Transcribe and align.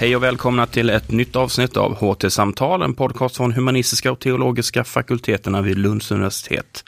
Hej 0.00 0.16
och 0.16 0.22
välkomna 0.22 0.66
till 0.66 0.90
ett 0.90 1.10
nytt 1.10 1.36
avsnitt 1.36 1.76
av 1.76 1.94
HT-samtal, 1.94 2.82
en 2.82 2.94
podcast 2.94 3.36
från 3.36 3.52
humanistiska 3.52 4.12
och 4.12 4.20
teologiska 4.20 4.84
fakulteterna 4.84 5.62
vid 5.62 5.78
Lunds 5.78 6.10
universitet. 6.10 6.84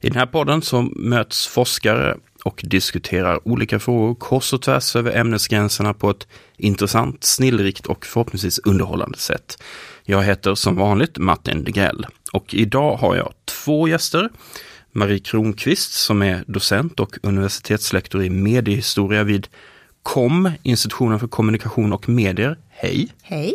I 0.00 0.08
den 0.08 0.18
här 0.18 0.26
podden 0.26 0.62
så 0.62 0.82
möts 0.82 1.46
forskare 1.46 2.16
och 2.44 2.60
diskuterar 2.64 3.48
olika 3.48 3.78
frågor 3.78 4.14
kors 4.14 4.52
och 4.52 4.62
tvärs 4.62 4.96
över 4.96 5.16
ämnesgränserna 5.16 5.94
på 5.94 6.10
ett 6.10 6.26
intressant, 6.56 7.24
snillrikt 7.24 7.86
och 7.86 8.06
förhoppningsvis 8.06 8.58
underhållande 8.58 9.18
sätt. 9.18 9.62
Jag 10.04 10.22
heter 10.22 10.54
som 10.54 10.76
vanligt 10.76 11.18
Martin 11.18 11.64
Degrell 11.64 12.06
och 12.32 12.54
idag 12.54 12.96
har 12.96 13.16
jag 13.16 13.32
två 13.44 13.88
gäster. 13.88 14.28
Marie 14.92 15.18
Kronqvist 15.18 15.92
som 15.92 16.22
är 16.22 16.44
docent 16.46 17.00
och 17.00 17.16
universitetslektor 17.22 18.22
i 18.22 18.30
mediehistoria 18.30 19.24
vid 19.24 19.48
KOM, 20.02 20.50
Institutionen 20.62 21.18
för 21.18 21.26
kommunikation 21.26 21.92
och 21.92 22.08
medier. 22.08 22.58
Hej! 22.68 23.08
Hej! 23.22 23.54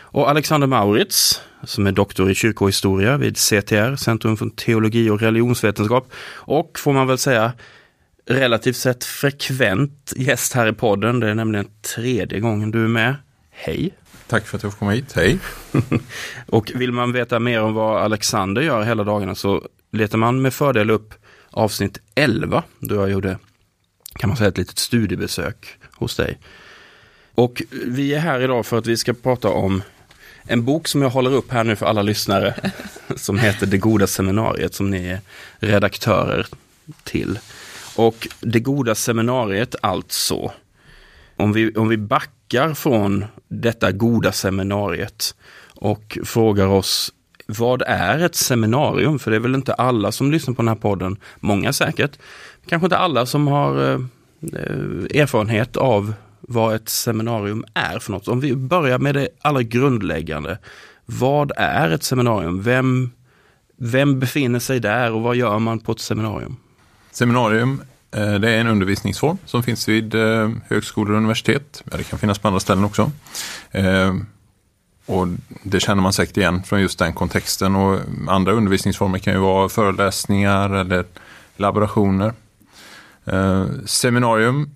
Och 0.00 0.30
Alexander 0.30 0.66
Maurits 0.66 1.40
som 1.64 1.86
är 1.86 1.92
doktor 1.92 2.30
i 2.30 2.34
kyrkohistoria 2.34 3.16
vid 3.16 3.36
CTR, 3.36 3.96
Centrum 3.96 4.36
för 4.36 4.48
teologi 4.48 5.10
och 5.10 5.20
religionsvetenskap. 5.20 6.12
Och 6.34 6.78
får 6.78 6.92
man 6.92 7.06
väl 7.06 7.18
säga 7.18 7.52
relativt 8.26 8.76
sett 8.76 9.04
frekvent 9.04 10.12
gäst 10.16 10.52
här 10.52 10.66
i 10.66 10.72
podden. 10.72 11.20
Det 11.20 11.28
är 11.30 11.34
nämligen 11.34 11.68
tredje 11.94 12.40
gången 12.40 12.70
du 12.70 12.84
är 12.84 12.88
med. 12.88 13.16
Hej! 13.50 13.94
Tack 14.26 14.46
för 14.46 14.56
att 14.56 14.62
jag 14.62 14.72
får 14.72 14.78
komma 14.78 14.90
hit, 14.90 15.12
hej! 15.16 15.38
och 16.46 16.72
vill 16.74 16.92
man 16.92 17.12
veta 17.12 17.38
mer 17.38 17.62
om 17.62 17.74
vad 17.74 18.02
Alexander 18.02 18.62
gör 18.62 18.82
hela 18.82 19.04
dagarna 19.04 19.34
så 19.34 19.62
letar 19.92 20.18
man 20.18 20.42
med 20.42 20.54
fördel 20.54 20.90
upp 20.90 21.14
avsnitt 21.50 21.98
11 22.14 22.62
då 22.78 22.94
jag 22.94 23.10
gjorde, 23.10 23.38
kan 24.22 24.28
man 24.28 24.36
säga, 24.36 24.48
ett 24.48 24.58
litet 24.58 24.78
studiebesök 24.78 25.78
hos 25.92 26.16
dig. 26.16 26.38
Och 27.34 27.62
vi 27.70 28.14
är 28.14 28.18
här 28.18 28.40
idag 28.40 28.66
för 28.66 28.78
att 28.78 28.86
vi 28.86 28.96
ska 28.96 29.12
prata 29.12 29.48
om 29.48 29.82
en 30.42 30.64
bok 30.64 30.88
som 30.88 31.02
jag 31.02 31.10
håller 31.10 31.32
upp 31.32 31.52
här 31.52 31.64
nu 31.64 31.76
för 31.76 31.86
alla 31.86 32.02
lyssnare 32.02 32.54
som 33.16 33.38
heter 33.38 33.66
Det 33.66 33.78
goda 33.78 34.06
seminariet 34.06 34.74
som 34.74 34.90
ni 34.90 35.06
är 35.06 35.20
redaktörer 35.58 36.46
till. 37.04 37.38
Och 37.96 38.28
Det 38.40 38.60
goda 38.60 38.94
seminariet 38.94 39.74
alltså, 39.82 40.52
om 41.36 41.52
vi, 41.52 41.74
om 41.74 41.88
vi 41.88 41.96
backar 41.96 42.74
från 42.74 43.24
detta 43.48 43.92
goda 43.92 44.32
seminariet 44.32 45.34
och 45.66 46.18
frågar 46.24 46.66
oss 46.66 47.12
vad 47.58 47.82
är 47.86 48.18
ett 48.18 48.34
seminarium? 48.34 49.18
För 49.18 49.30
det 49.30 49.36
är 49.36 49.40
väl 49.40 49.54
inte 49.54 49.74
alla 49.74 50.12
som 50.12 50.30
lyssnar 50.30 50.54
på 50.54 50.62
den 50.62 50.68
här 50.68 50.74
podden, 50.74 51.16
många 51.40 51.72
säkert, 51.72 52.18
kanske 52.66 52.86
inte 52.86 52.96
alla 52.96 53.26
som 53.26 53.48
har 53.48 53.92
eh, 53.92 54.00
erfarenhet 55.20 55.76
av 55.76 56.14
vad 56.40 56.74
ett 56.74 56.88
seminarium 56.88 57.64
är 57.74 57.98
för 57.98 58.12
något. 58.12 58.28
Om 58.28 58.40
vi 58.40 58.56
börjar 58.56 58.98
med 58.98 59.14
det 59.14 59.28
allra 59.40 59.62
grundläggande. 59.62 60.58
Vad 61.06 61.52
är 61.56 61.90
ett 61.90 62.02
seminarium? 62.02 62.62
Vem, 62.62 63.10
vem 63.76 64.20
befinner 64.20 64.58
sig 64.58 64.80
där 64.80 65.12
och 65.12 65.22
vad 65.22 65.36
gör 65.36 65.58
man 65.58 65.78
på 65.78 65.92
ett 65.92 66.00
seminarium? 66.00 66.56
Seminarium 67.10 67.82
eh, 68.10 68.34
det 68.34 68.50
är 68.50 68.60
en 68.60 68.66
undervisningsform 68.66 69.38
som 69.44 69.62
finns 69.62 69.88
vid 69.88 70.14
eh, 70.14 70.50
högskolor 70.68 71.10
och 71.10 71.18
universitet. 71.18 71.82
Ja, 71.90 71.96
det 71.96 72.04
kan 72.04 72.18
finnas 72.18 72.38
på 72.38 72.48
andra 72.48 72.60
ställen 72.60 72.84
också. 72.84 73.10
Eh, 73.70 74.14
och 75.06 75.28
Det 75.62 75.80
känner 75.80 76.02
man 76.02 76.12
säkert 76.12 76.36
igen 76.36 76.62
från 76.62 76.80
just 76.80 76.98
den 76.98 77.12
kontexten. 77.12 77.76
Och 77.76 78.00
andra 78.28 78.52
undervisningsformer 78.52 79.18
kan 79.18 79.32
ju 79.34 79.40
vara 79.40 79.68
föreläsningar 79.68 80.70
eller 80.70 81.04
laborationer. 81.56 82.32
Eh, 83.24 83.66
seminarium 83.86 84.70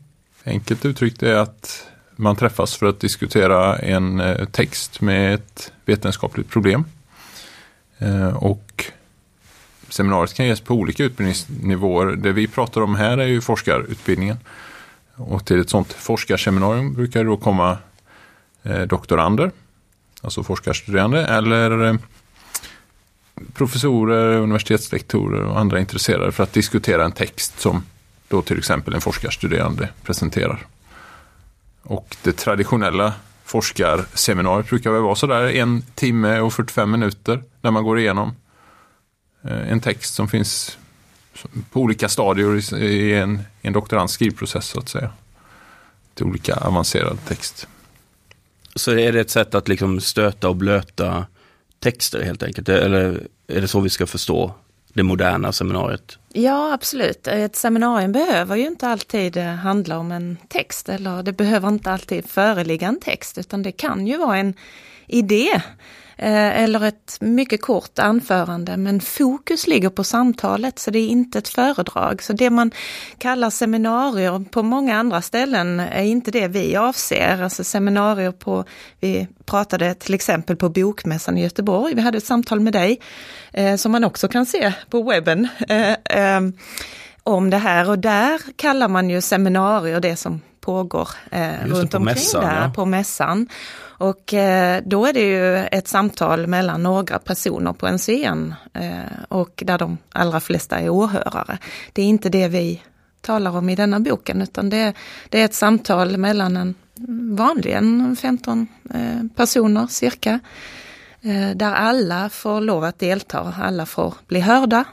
Enkelt 0.47 0.85
uttryckt 0.85 1.23
är 1.23 1.35
att 1.35 1.87
man 2.17 2.37
träffas 2.37 2.77
för 2.77 2.87
att 2.87 3.01
diskutera 3.01 3.79
en 3.79 4.21
eh, 4.21 4.45
text 4.45 5.01
med 5.01 5.35
ett 5.35 5.73
vetenskapligt 5.85 6.51
problem. 6.51 6.85
Eh, 7.99 8.37
och 8.37 8.85
seminariet 9.89 10.35
kan 10.35 10.47
ges 10.47 10.61
på 10.61 10.75
olika 10.75 11.05
utbildningsnivåer. 11.05 12.07
Det 12.07 12.33
vi 12.33 12.49
pratar 12.49 12.81
om 12.81 12.97
här 12.97 13.19
är 13.19 13.27
ju 13.27 13.41
forskarutbildningen. 13.41 14.37
Och 15.15 15.45
till 15.45 15.61
ett 15.61 15.71
sådant 15.71 15.93
forskarseminarium 15.93 16.95
brukar 16.95 17.25
det 17.25 17.31
då 17.31 17.37
komma 17.37 17.79
eh, 18.63 18.83
doktorander, 18.83 19.51
alltså 20.27 20.43
forskarstuderande, 20.43 21.27
eller 21.27 21.85
eh, 21.85 21.95
professorer, 23.55 24.37
universitetslektorer 24.37 25.43
och 25.43 25.61
andra 25.61 25.81
intresserade 25.81 26.33
för 26.33 26.43
att 26.43 26.53
diskutera 26.53 27.05
en 27.05 27.13
text 27.13 27.61
som 27.61 27.83
då 28.29 28.43
till 28.43 28.59
exempel 28.59 28.95
en 28.95 29.01
forskarstuderande 29.01 29.89
presenterar. 30.03 30.67
Och 31.83 32.17
det 32.23 32.33
traditionella 32.33 33.13
forskarseminariet 33.45 34.69
brukar 34.69 34.91
väl 34.91 35.03
vara 35.03 35.15
sådär 35.15 35.43
en 35.43 35.83
timme 35.95 36.41
och 36.41 36.53
45 36.53 36.91
minuter 36.91 37.43
när 37.61 37.71
man 37.71 37.85
går 37.85 37.99
igenom 37.99 38.35
eh, 39.45 39.73
en 39.73 39.81
text 39.81 40.15
som 40.15 40.29
finns 40.29 40.79
på 41.71 41.81
olika 41.81 42.09
stadier 42.09 42.75
i 42.83 43.15
en, 43.15 43.41
i 43.63 43.67
en 43.67 43.73
doktorands 43.73 44.13
skrivprocess 44.13 44.67
så 44.67 44.79
att 44.79 44.89
säga. 44.89 45.11
Till 46.15 46.27
olika 46.27 46.55
avancerad 46.55 47.19
text. 47.29 47.69
Så 48.77 48.93
är 48.93 49.13
det 49.13 49.21
ett 49.21 49.31
sätt 49.31 49.55
att 49.55 49.69
liksom 49.69 50.01
stöta 50.01 50.49
och 50.49 50.57
blöta 50.57 51.27
texter 51.81 52.23
helt 52.23 52.43
enkelt? 52.43 52.69
Eller 52.69 53.27
är 53.47 53.61
det 53.61 53.69
så 53.69 53.81
vi 53.81 53.91
ska 53.91 54.07
förstå 54.07 54.55
det 54.93 55.03
moderna 55.03 55.53
seminariet? 55.53 56.19
Ja, 56.33 56.73
absolut. 56.73 57.27
Ett 57.27 57.57
seminarium 57.57 58.13
behöver 58.13 58.57
ju 58.57 58.67
inte 58.67 58.89
alltid 58.89 59.37
eh, 59.37 59.45
handla 59.45 59.99
om 59.99 60.13
en 60.13 60.37
text 60.49 60.89
eller 60.89 61.23
det 61.23 61.33
behöver 61.33 61.69
inte 61.69 61.91
alltid 61.91 62.31
föreligga 62.31 62.89
en 62.89 63.01
text 63.01 63.39
utan 63.39 63.63
det 63.63 63.73
kan 63.73 64.07
ju 64.07 64.17
vara 64.17 64.37
en 64.37 64.55
idé 65.07 65.63
Eh, 66.19 66.63
eller 66.63 66.85
ett 66.85 67.19
mycket 67.21 67.63
kort 67.63 67.99
anförande, 67.99 68.77
men 68.77 69.01
fokus 69.01 69.67
ligger 69.67 69.89
på 69.89 70.05
samtalet 70.05 70.79
så 70.79 70.91
det 70.91 70.99
är 70.99 71.09
inte 71.09 71.39
ett 71.39 71.49
föredrag. 71.49 72.23
Så 72.23 72.33
det 72.33 72.51
man 72.51 72.71
kallar 73.19 73.51
seminarier 73.51 74.45
på 74.51 74.63
många 74.63 74.97
andra 74.97 75.23
ställen 75.23 75.81
är 75.81 76.03
inte 76.03 76.31
det 76.31 76.49
vi 76.49 76.77
avser. 76.77 77.43
Alltså 77.43 77.65
seminarier 77.65 78.33
på, 78.33 78.65
vi 79.01 79.29
pratade 79.45 79.95
till 79.95 80.15
exempel 80.15 80.57
på 80.57 80.69
Bokmässan 80.69 81.39
i 81.39 81.43
Göteborg, 81.43 81.95
vi 81.95 82.01
hade 82.01 82.19
ett 82.19 82.25
samtal 82.25 82.61
med 82.61 82.73
dig 82.73 83.01
eh, 83.53 83.77
som 83.77 83.93
man 83.93 84.05
också 84.05 84.29
kan 84.29 84.47
se 84.47 84.73
på 84.91 85.03
webben. 85.03 85.49
Eh, 85.69 86.41
om 87.23 87.51
det 87.51 87.59
här 87.59 87.91
och 87.91 87.99
där 87.99 88.41
kallar 88.57 88.89
man 88.89 89.11
ju 89.11 89.21
seminarier 89.21 90.01
det 90.01 90.17
som 90.17 90.41
pågår 90.67 91.09
eh, 91.31 91.67
runt 91.67 91.95
omkring 91.95 92.05
mässan, 92.05 92.45
där 92.45 92.63
ja. 92.63 92.73
på 92.75 92.85
mässan. 92.85 93.49
Och 93.99 94.35
eh, 94.35 94.83
då 94.85 95.07
är 95.07 95.13
det 95.13 95.21
ju 95.21 95.57
ett 95.57 95.89
samtal 95.89 96.47
mellan 96.47 96.83
några 96.83 97.19
personer 97.19 97.73
på 97.73 97.87
en 97.87 97.99
scen 97.99 98.55
eh, 98.73 99.23
och 99.29 99.63
där 99.67 99.79
de 99.79 99.99
allra 100.13 100.41
flesta 100.41 100.81
är 100.81 100.89
åhörare. 100.89 101.59
Det 101.93 102.03
är 102.03 102.07
inte 102.07 102.29
det 102.29 102.49
vi 102.49 102.83
talar 103.21 103.57
om 103.57 103.69
i 103.69 103.77
denna 103.77 104.01
boken 104.01 104.43
utan 104.43 104.71
det, 104.71 104.95
det 105.29 105.41
är 105.41 105.45
ett 105.45 105.55
samtal 105.55 106.17
mellan 106.17 106.57
en 106.57 106.75
vanligen 107.37 108.17
15 108.17 108.67
eh, 108.95 109.23
personer 109.37 109.87
cirka. 109.87 110.41
Eh, 111.23 111.51
där 111.57 111.75
alla 111.75 112.29
får 112.29 112.61
lov 112.61 112.85
att 112.85 112.99
delta, 112.99 113.55
alla 113.63 113.87
får 113.87 114.15
bli 114.27 114.41
hörda 114.41 114.85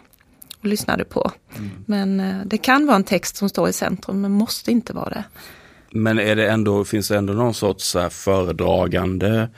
och 0.64 0.70
lyssnade 0.70 1.06
på. 1.06 1.32
Mm. 1.56 1.70
Men 1.86 2.20
eh, 2.20 2.46
det 2.46 2.58
kan 2.58 2.88
vara 2.88 2.96
en 2.96 3.04
text 3.04 3.36
som 3.36 3.50
står 3.50 3.70
i 3.70 3.74
centrum 3.74 4.22
men 4.22 4.32
måste 4.32 4.72
inte 4.72 4.94
vara 4.94 5.10
det. 5.10 5.24
Men 5.94 6.20
är 6.20 6.36
det 6.36 6.50
ändå, 6.50 6.86
finns 6.86 7.08
det 7.08 7.18
ändå 7.18 7.34
någon 7.34 7.54
sorts 7.54 7.86
så 7.86 8.10
föredragande 8.10 9.50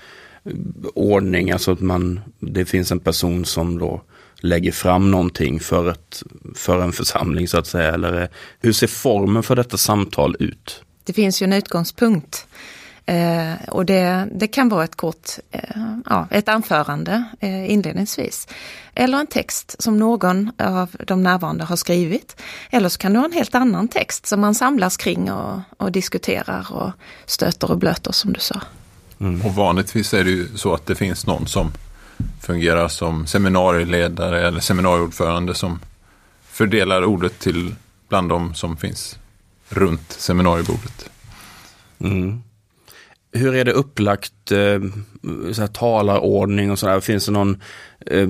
ordning, 0.93 1.51
alltså 1.51 1.71
att 1.71 1.79
man, 1.79 2.19
det 2.39 2.65
finns 2.65 2.91
en 2.91 2.99
person 2.99 3.45
som 3.45 3.79
då 3.79 4.01
lägger 4.35 4.71
fram 4.71 5.11
någonting 5.11 5.59
för, 5.59 5.89
ett, 5.89 6.23
för 6.55 6.81
en 6.81 6.91
församling 6.91 7.47
så 7.47 7.57
att 7.57 7.67
säga, 7.67 7.93
eller 7.93 8.29
hur 8.59 8.73
ser 8.73 8.87
formen 8.87 9.43
för 9.43 9.55
detta 9.55 9.77
samtal 9.77 10.35
ut? 10.39 10.83
Det 11.03 11.13
finns 11.13 11.41
ju 11.41 11.43
en 11.43 11.53
utgångspunkt. 11.53 12.47
Eh, 13.05 13.69
och 13.69 13.85
det, 13.85 14.27
det 14.31 14.47
kan 14.47 14.69
vara 14.69 14.83
ett 14.83 14.95
kort, 14.95 15.29
eh, 15.51 15.61
ja, 16.05 16.27
ett 16.31 16.49
anförande 16.49 17.23
eh, 17.39 17.71
inledningsvis. 17.71 18.47
Eller 18.93 19.17
en 19.17 19.27
text 19.27 19.75
som 19.79 19.97
någon 19.97 20.51
av 20.59 20.95
de 21.07 21.23
närvarande 21.23 21.63
har 21.63 21.75
skrivit. 21.75 22.41
Eller 22.69 22.89
så 22.89 22.97
kan 22.97 23.13
det 23.13 23.19
vara 23.19 23.27
en 23.27 23.37
helt 23.37 23.55
annan 23.55 23.87
text 23.87 24.27
som 24.27 24.41
man 24.41 24.55
samlas 24.55 24.97
kring 24.97 25.31
och, 25.31 25.61
och 25.77 25.91
diskuterar 25.91 26.73
och 26.73 26.91
stöter 27.25 27.71
och 27.71 27.77
blöter 27.77 28.11
som 28.11 28.33
du 28.33 28.39
sa. 28.39 28.61
Mm. 29.19 29.45
Och 29.45 29.55
vanligtvis 29.55 30.13
är 30.13 30.23
det 30.23 30.29
ju 30.29 30.57
så 30.57 30.73
att 30.73 30.85
det 30.85 30.95
finns 30.95 31.27
någon 31.27 31.47
som 31.47 31.71
fungerar 32.41 32.87
som 32.87 33.27
seminarieledare 33.27 34.47
eller 34.47 34.59
seminarieordförande 34.59 35.55
som 35.55 35.79
fördelar 36.43 37.05
ordet 37.05 37.39
till 37.39 37.75
bland 38.09 38.29
de 38.29 38.55
som 38.55 38.77
finns 38.77 39.19
runt 39.69 40.11
seminariebordet. 40.11 41.09
Mm 41.99 42.41
hur 43.35 43.55
är 43.55 43.65
det 43.65 43.71
upplagt, 43.71 44.51
eh, 44.51 44.79
så 45.51 45.61
här, 45.61 45.67
talarordning 45.67 46.71
och 46.71 46.79
sådär? 46.79 46.99
Finns 46.99 47.25
det 47.25 47.31
någon 47.31 47.61
eh, 48.05 48.29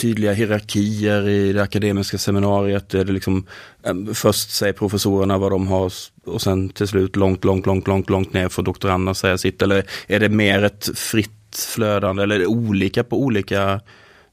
tydliga 0.00 0.32
hierarkier 0.32 1.28
i 1.28 1.52
det 1.52 1.62
akademiska 1.62 2.18
seminariet? 2.18 2.94
Är 2.94 3.04
det 3.04 3.12
liksom 3.12 3.46
eh, 3.82 3.94
först 4.14 4.50
säger 4.50 4.72
professorerna 4.72 5.38
vad 5.38 5.52
de 5.52 5.66
har 5.66 5.92
och 6.24 6.42
sen 6.42 6.68
till 6.68 6.88
slut 6.88 7.16
långt, 7.16 7.44
långt, 7.44 7.66
långt, 7.66 7.86
långt, 7.86 8.10
långt 8.10 8.32
ner 8.32 8.48
får 8.48 8.62
doktoranderna 8.62 9.14
säga 9.14 9.38
sitt? 9.38 9.62
Eller 9.62 9.84
är 10.06 10.20
det 10.20 10.28
mer 10.28 10.64
ett 10.64 10.98
fritt 10.98 11.30
flödande 11.68 12.22
eller 12.22 12.34
är 12.34 12.38
det 12.38 12.46
olika 12.46 13.04
på 13.04 13.22
olika 13.22 13.80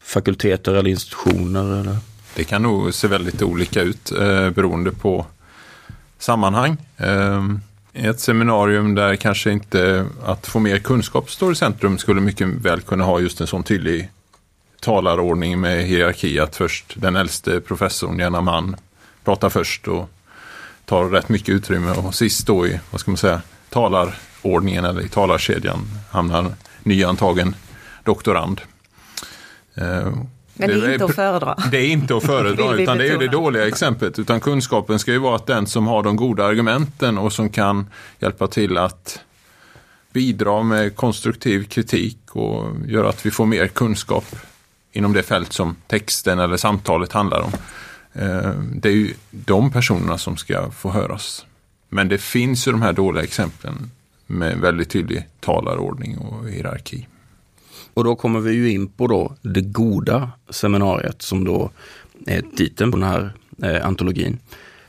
fakulteter 0.03 0.73
eller 0.73 0.89
institutioner? 0.89 1.79
Eller? 1.79 1.97
Det 2.35 2.43
kan 2.43 2.61
nog 2.63 2.93
se 2.93 3.07
väldigt 3.07 3.41
olika 3.41 3.81
ut 3.81 4.11
eh, 4.11 4.49
beroende 4.49 4.91
på 4.91 5.25
sammanhang. 6.17 6.77
Eh, 6.97 7.43
ett 7.93 8.19
seminarium 8.19 8.95
där 8.95 9.15
kanske 9.15 9.51
inte 9.51 10.05
att 10.25 10.47
få 10.47 10.59
mer 10.59 10.79
kunskap 10.79 11.31
står 11.31 11.51
i 11.51 11.55
centrum 11.55 11.97
skulle 11.97 12.21
mycket 12.21 12.47
väl 12.47 12.81
kunna 12.81 13.03
ha 13.03 13.19
just 13.19 13.41
en 13.41 13.47
sån 13.47 13.63
tydlig 13.63 14.09
talarordning 14.79 15.61
med 15.61 15.83
hierarki 15.83 16.39
att 16.39 16.55
först 16.55 16.93
den 16.95 17.15
äldste 17.15 17.61
professorn, 17.61 18.19
gärna 18.19 18.41
man, 18.41 18.75
pratar 19.23 19.49
först 19.49 19.87
och 19.87 20.09
tar 20.85 21.05
rätt 21.05 21.29
mycket 21.29 21.49
utrymme 21.49 21.91
och 21.91 22.15
sist 22.15 22.47
då 22.47 22.67
i, 22.67 22.79
vad 22.91 23.01
ska 23.01 23.11
man 23.11 23.17
säga, 23.17 23.41
talarordningen 23.69 24.85
eller 24.85 25.01
i 25.01 25.09
talarkedjan 25.09 25.79
hamnar 26.11 26.51
nyantagen 26.83 27.55
doktorand. 28.03 28.61
Eh, 29.75 30.13
men 30.53 30.69
det 30.79 30.87
är 30.87 30.93
inte 30.93 31.05
att 31.05 31.15
föredra. 31.15 31.57
Det 31.71 31.77
är 31.77 31.87
inte 31.87 32.15
att 32.15 32.23
föredra, 32.23 32.75
utan 32.75 32.97
det 32.97 33.07
är 33.07 33.11
ju 33.11 33.17
det 33.17 33.27
dåliga 33.27 33.67
exemplet. 33.67 34.19
Utan 34.19 34.39
kunskapen 34.39 34.99
ska 34.99 35.11
ju 35.11 35.17
vara 35.17 35.35
att 35.35 35.47
den 35.47 35.67
som 35.67 35.87
har 35.87 36.03
de 36.03 36.15
goda 36.15 36.45
argumenten 36.45 37.17
och 37.17 37.33
som 37.33 37.49
kan 37.49 37.87
hjälpa 38.19 38.47
till 38.47 38.77
att 38.77 39.19
bidra 40.13 40.63
med 40.63 40.95
konstruktiv 40.95 41.63
kritik 41.63 42.17
och 42.31 42.75
göra 42.87 43.09
att 43.09 43.25
vi 43.25 43.31
får 43.31 43.45
mer 43.45 43.67
kunskap 43.67 44.25
inom 44.91 45.13
det 45.13 45.23
fält 45.23 45.53
som 45.53 45.75
texten 45.87 46.39
eller 46.39 46.57
samtalet 46.57 47.11
handlar 47.11 47.41
om. 47.41 47.51
Eh, 48.13 48.51
det 48.75 48.89
är 48.89 48.93
ju 48.93 49.13
de 49.31 49.71
personerna 49.71 50.17
som 50.17 50.37
ska 50.37 50.71
få 50.71 50.89
höras. 50.89 51.45
Men 51.89 52.09
det 52.09 52.17
finns 52.17 52.67
ju 52.67 52.71
de 52.71 52.81
här 52.81 52.93
dåliga 52.93 53.23
exemplen 53.23 53.91
med 54.27 54.57
väldigt 54.57 54.89
tydlig 54.89 55.27
talarordning 55.39 56.17
och 56.17 56.49
hierarki. 56.49 57.07
Och 57.93 58.03
då 58.03 58.15
kommer 58.15 58.39
vi 58.39 58.53
ju 58.53 58.71
in 58.71 58.87
på 58.87 59.07
då 59.07 59.35
det 59.41 59.61
goda 59.61 60.31
seminariet 60.49 61.21
som 61.21 61.43
då 61.43 61.71
är 62.25 62.43
titeln 62.57 62.91
på 62.91 62.97
den 62.97 63.09
här 63.09 63.33
eh, 63.63 63.85
antologin. 63.85 64.39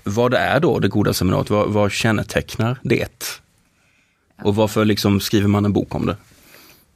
Vad 0.05 0.35
är 0.35 0.61
då 0.61 0.79
det 0.79 0.89
goda 0.89 1.13
seminariet? 1.13 1.51
Vad, 1.51 1.71
vad 1.71 1.93
kännetecknar 1.93 2.79
det? 2.83 3.41
Och 4.43 4.57
varför 4.57 4.85
liksom 4.85 5.21
skriver 5.21 5.49
man 5.49 5.65
en 5.65 5.73
bok 5.73 5.95
om 5.95 6.07
det? 6.07 6.17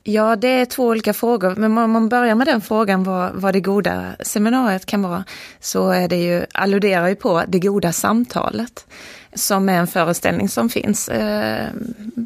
Ja, 0.02 0.36
det 0.36 0.48
är 0.48 0.64
två 0.64 0.86
olika 0.86 1.14
frågor. 1.14 1.54
Men 1.56 1.78
om 1.78 1.90
man 1.90 2.08
börjar 2.08 2.34
med 2.34 2.46
den 2.46 2.60
frågan 2.60 3.04
vad, 3.04 3.32
vad 3.34 3.54
det 3.54 3.60
goda 3.60 4.16
seminariet 4.20 4.86
kan 4.86 5.02
vara, 5.02 5.24
så 5.60 5.90
är 5.90 6.08
det 6.08 6.16
ju, 6.16 6.44
alluderar 6.54 7.08
ju 7.08 7.14
på 7.14 7.42
det 7.48 7.58
goda 7.58 7.92
samtalet 7.92 8.86
som 9.34 9.68
är 9.68 9.78
en 9.78 9.86
föreställning 9.86 10.48
som 10.48 10.68
finns 10.68 11.08
eh, 11.08 11.66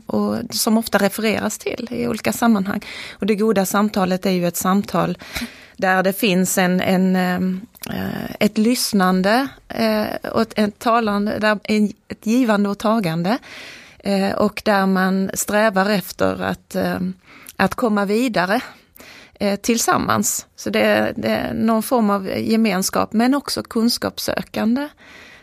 och 0.06 0.36
som 0.50 0.78
ofta 0.78 0.98
refereras 0.98 1.58
till 1.58 1.88
i 1.90 2.06
olika 2.06 2.32
sammanhang. 2.32 2.80
Och 3.12 3.26
det 3.26 3.34
goda 3.34 3.66
samtalet 3.66 4.26
är 4.26 4.30
ju 4.30 4.46
ett 4.46 4.56
samtal 4.56 5.18
där 5.76 6.02
det 6.02 6.12
finns 6.12 6.58
en, 6.58 6.80
en 6.80 7.16
eh, 7.16 8.30
ett 8.40 8.58
lyssnande 8.58 9.48
eh, 9.68 10.30
och 10.32 10.42
ett, 10.42 10.58
ett 10.58 10.78
talande, 10.78 11.38
där, 11.38 11.58
en, 11.64 11.92
ett 12.08 12.26
givande 12.26 12.68
och 12.68 12.78
tagande. 12.78 13.38
Eh, 13.98 14.32
och 14.32 14.62
där 14.64 14.86
man 14.86 15.30
strävar 15.34 15.90
efter 15.90 16.42
att, 16.42 16.74
eh, 16.74 16.98
att 17.56 17.74
komma 17.74 18.04
vidare 18.04 18.60
eh, 19.34 19.56
tillsammans. 19.60 20.46
Så 20.56 20.70
det, 20.70 21.12
det, 21.16 21.28
är 21.28 21.54
någon 21.54 21.82
form 21.82 22.10
av 22.10 22.28
gemenskap 22.38 23.12
men 23.12 23.34
också 23.34 23.62
kunskapssökande. 23.62 24.88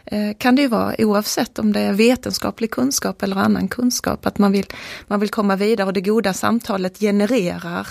Eh, 0.06 0.34
kan 0.38 0.56
det 0.56 0.62
ju 0.62 0.68
vara 0.68 0.96
oavsett 1.00 1.60
om 1.60 1.74
det 1.74 1.80
är 1.80 1.94
vetenskaplig 1.94 2.72
kunskap 2.72 3.24
eller 3.24 3.36
annan 3.36 3.68
kunskap. 3.68 4.26
Att 4.26 4.38
man 4.38 4.52
vill, 4.52 4.66
man 5.08 5.20
vill 5.20 5.30
komma 5.30 5.56
vidare 5.56 5.88
och 5.88 5.94
det 5.94 6.02
goda 6.02 6.34
samtalet 6.34 7.00
genererar 7.00 7.88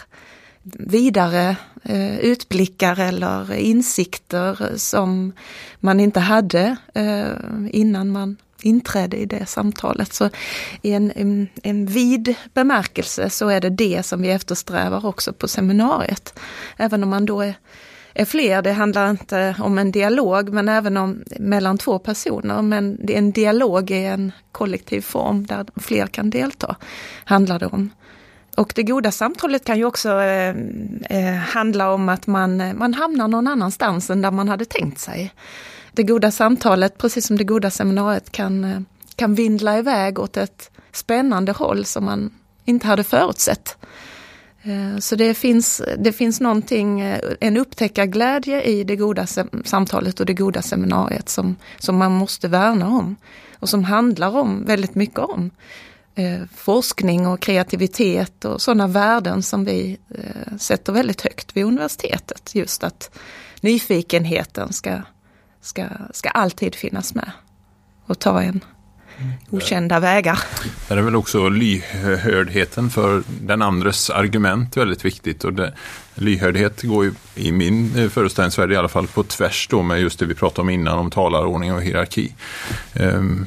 vidare 0.62 1.56
eh, 1.82 2.19
utblickar 2.19 3.00
eller 3.00 3.55
insikter 3.55 4.76
som 4.76 5.32
man 5.81 6.00
inte 6.00 6.21
hade 6.21 6.76
eh, 6.94 7.32
innan 7.71 8.11
man 8.11 8.37
inträde 8.63 9.17
i 9.17 9.27
det 9.27 9.47
samtalet. 9.47 10.13
Så 10.13 10.31
i 10.83 10.93
en, 10.93 11.13
en, 11.17 11.49
en 11.63 11.87
vid 11.87 12.35
bemärkelse 12.55 13.31
så 13.31 13.49
är 13.49 13.61
det 13.61 13.71
det 13.71 14.03
som 14.03 14.23
vi 14.23 14.31
eftersträvar 14.31 15.07
också 15.07 15.33
på 15.33 15.49
seminariet. 15.49 16.39
Även 16.77 17.03
om 17.03 17.11
man 17.11 17.27
då 17.27 17.41
är 17.41 17.55
är 18.19 18.25
fler. 18.25 18.63
Det 18.63 18.73
handlar 18.73 19.11
inte 19.11 19.57
om 19.59 19.79
en 19.79 19.93
dialog 19.93 20.49
men 20.49 20.69
även 20.69 20.97
om 20.97 21.23
mellan 21.39 21.79
två 21.79 21.99
personer. 21.99 22.63
Men 22.63 23.07
det 23.07 23.15
är 23.15 23.19
en 23.19 23.33
dialog 23.33 23.91
i 23.91 24.05
en 24.05 24.33
kollektiv 24.53 25.01
form 25.01 25.47
där 25.47 25.67
fler 25.77 26.07
kan 26.07 26.31
delta, 26.31 26.77
handlar 27.25 27.59
det 27.59 27.67
om. 27.67 27.91
Och 28.57 28.73
det 28.75 28.83
goda 28.83 29.11
samtalet 29.11 29.65
kan 29.65 29.79
ju 29.79 29.85
också 29.85 30.21
eh, 30.21 30.55
eh, 31.11 31.35
handla 31.35 31.93
om 31.93 32.09
att 32.09 32.27
man, 32.27 32.79
man 32.79 32.95
hamnar 32.95 33.29
någon 33.29 33.47
annanstans 33.47 34.11
än 34.11 34.23
där 34.23 34.31
man 34.31 34.49
hade 34.49 34.65
tänkt 34.65 34.99
sig. 34.99 35.33
Det 35.99 36.05
goda 36.05 36.31
samtalet, 36.31 36.99
precis 36.99 37.27
som 37.27 37.39
det 37.39 37.45
goda 37.45 37.71
seminariet, 37.71 38.33
kan, 38.33 38.65
eh, 38.65 38.81
kan 39.17 39.35
vindla 39.35 39.79
iväg 39.79 40.19
åt 40.19 40.37
ett 40.37 40.71
spännande 40.93 41.53
håll 41.53 41.85
som 41.85 42.05
man 42.05 42.31
inte 42.65 42.87
hade 42.87 43.05
förutsett. 43.05 43.77
Eh, 44.62 44.99
så 44.99 45.17
det 45.17 45.35
finns, 45.35 45.83
det 45.99 46.12
finns 46.12 46.41
någonting, 46.41 47.00
eh, 47.00 47.21
en 47.41 47.56
upptäckarglädje 47.56 48.62
i 48.62 48.85
det 48.85 48.97
goda 48.97 49.27
samtalet 49.65 50.21
och 50.21 50.27
det 50.27 50.35
goda 50.35 50.62
seminariet 50.62 51.29
som, 51.29 51.56
som 51.79 51.97
man 51.97 52.12
måste 52.12 52.49
värna 52.49 52.89
om. 52.89 53.17
Och 53.59 53.69
som 53.69 53.85
handlar 53.85 54.37
om 54.37 54.65
väldigt 54.65 54.95
mycket 54.95 55.19
om 55.19 55.50
eh, 56.15 56.41
forskning 56.56 57.27
och 57.27 57.41
kreativitet 57.41 58.45
och 58.45 58.62
sådana 58.62 58.87
värden 58.87 59.43
som 59.43 59.65
vi 59.65 59.99
eh, 60.09 60.56
sätter 60.56 60.93
väldigt 60.93 61.21
högt 61.21 61.56
vid 61.56 61.65
universitetet. 61.65 62.55
Just 62.55 62.85
att 62.85 63.19
nyfikenheten 63.61 64.73
ska, 64.73 65.03
ska, 65.61 65.87
ska 66.13 66.29
alltid 66.29 66.75
finnas 66.75 67.15
med 67.15 67.31
och 68.07 68.19
ta 68.19 68.43
en 68.43 68.65
okända 69.51 70.01
vägar. 70.01 70.39
Där 70.89 70.97
är 70.97 71.03
väl 71.03 71.17
också 71.17 71.49
lyhördheten 71.49 72.91
för 72.91 73.23
den 73.41 73.63
andres 73.63 74.11
argument 74.11 74.77
väldigt 74.77 75.05
viktigt. 75.05 75.45
Och 75.45 75.53
det, 75.53 75.75
lyhördhet 76.15 76.83
går 76.83 77.05
ju 77.05 77.12
i 77.35 77.53
min 77.53 77.97
eh, 77.97 78.09
föreställningsvärld 78.09 78.73
i 78.73 78.77
alla 78.77 78.88
fall 78.88 79.07
på 79.07 79.23
tvärs 79.23 79.69
då 79.71 79.83
med 79.83 80.00
just 80.00 80.19
det 80.19 80.27
vi 80.27 80.35
pratade 80.35 80.61
om 80.61 80.71
innan 80.71 80.99
om 80.99 81.11
talarordning 81.11 81.73
och 81.73 81.83
hierarki. 81.83 82.35
Um, 82.95 83.47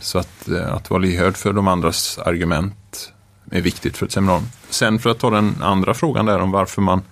så 0.00 0.18
att, 0.18 0.48
eh, 0.48 0.74
att 0.74 0.90
vara 0.90 1.00
lyhörd 1.00 1.36
för 1.36 1.52
de 1.52 1.68
andras 1.68 2.18
argument 2.18 3.12
är 3.50 3.60
viktigt 3.60 3.96
för 3.96 4.06
ett 4.06 4.12
seminarium. 4.12 4.48
Sen 4.70 4.98
för 4.98 5.10
att 5.10 5.18
ta 5.18 5.30
den 5.30 5.54
andra 5.62 5.94
frågan 5.94 6.26
där 6.26 6.38
om 6.38 6.50
varför 6.50 6.82
man 6.82 7.02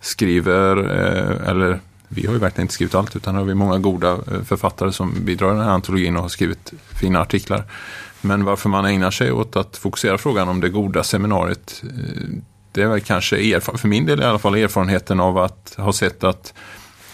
skriver 0.00 0.76
eh, 0.76 1.48
eller 1.48 1.80
vi 2.14 2.26
har 2.26 2.32
ju 2.32 2.38
verkligen 2.38 2.64
inte 2.64 2.74
skrivit 2.74 2.94
allt 2.94 3.16
utan 3.16 3.34
har 3.34 3.44
vi 3.44 3.54
många 3.54 3.78
goda 3.78 4.12
eh, 4.12 4.42
författare 4.44 4.92
som 4.92 5.24
bidrar 5.24 5.48
i 5.48 5.56
den 5.56 5.64
här 5.64 5.70
antologin 5.70 6.16
och 6.16 6.22
har 6.22 6.28
skrivit 6.28 6.72
fina 7.00 7.20
artiklar. 7.20 7.64
Men 8.20 8.44
varför 8.44 8.68
man 8.68 8.84
ägnar 8.84 9.10
sig 9.10 9.32
åt 9.32 9.56
att 9.56 9.76
fokusera 9.76 10.18
frågan 10.18 10.48
om 10.48 10.60
det 10.60 10.68
goda 10.68 11.02
seminariet 11.02 11.82
eh, 11.84 12.38
det 12.74 12.82
är 12.82 12.86
väl 12.86 13.00
kanske, 13.00 13.60
för 13.60 13.88
min 13.88 14.06
del 14.06 14.20
i 14.20 14.24
alla 14.24 14.38
fall, 14.38 14.54
erfarenheten 14.54 15.20
av 15.20 15.38
att 15.38 15.74
ha 15.76 15.92
sett 15.92 16.24
att 16.24 16.54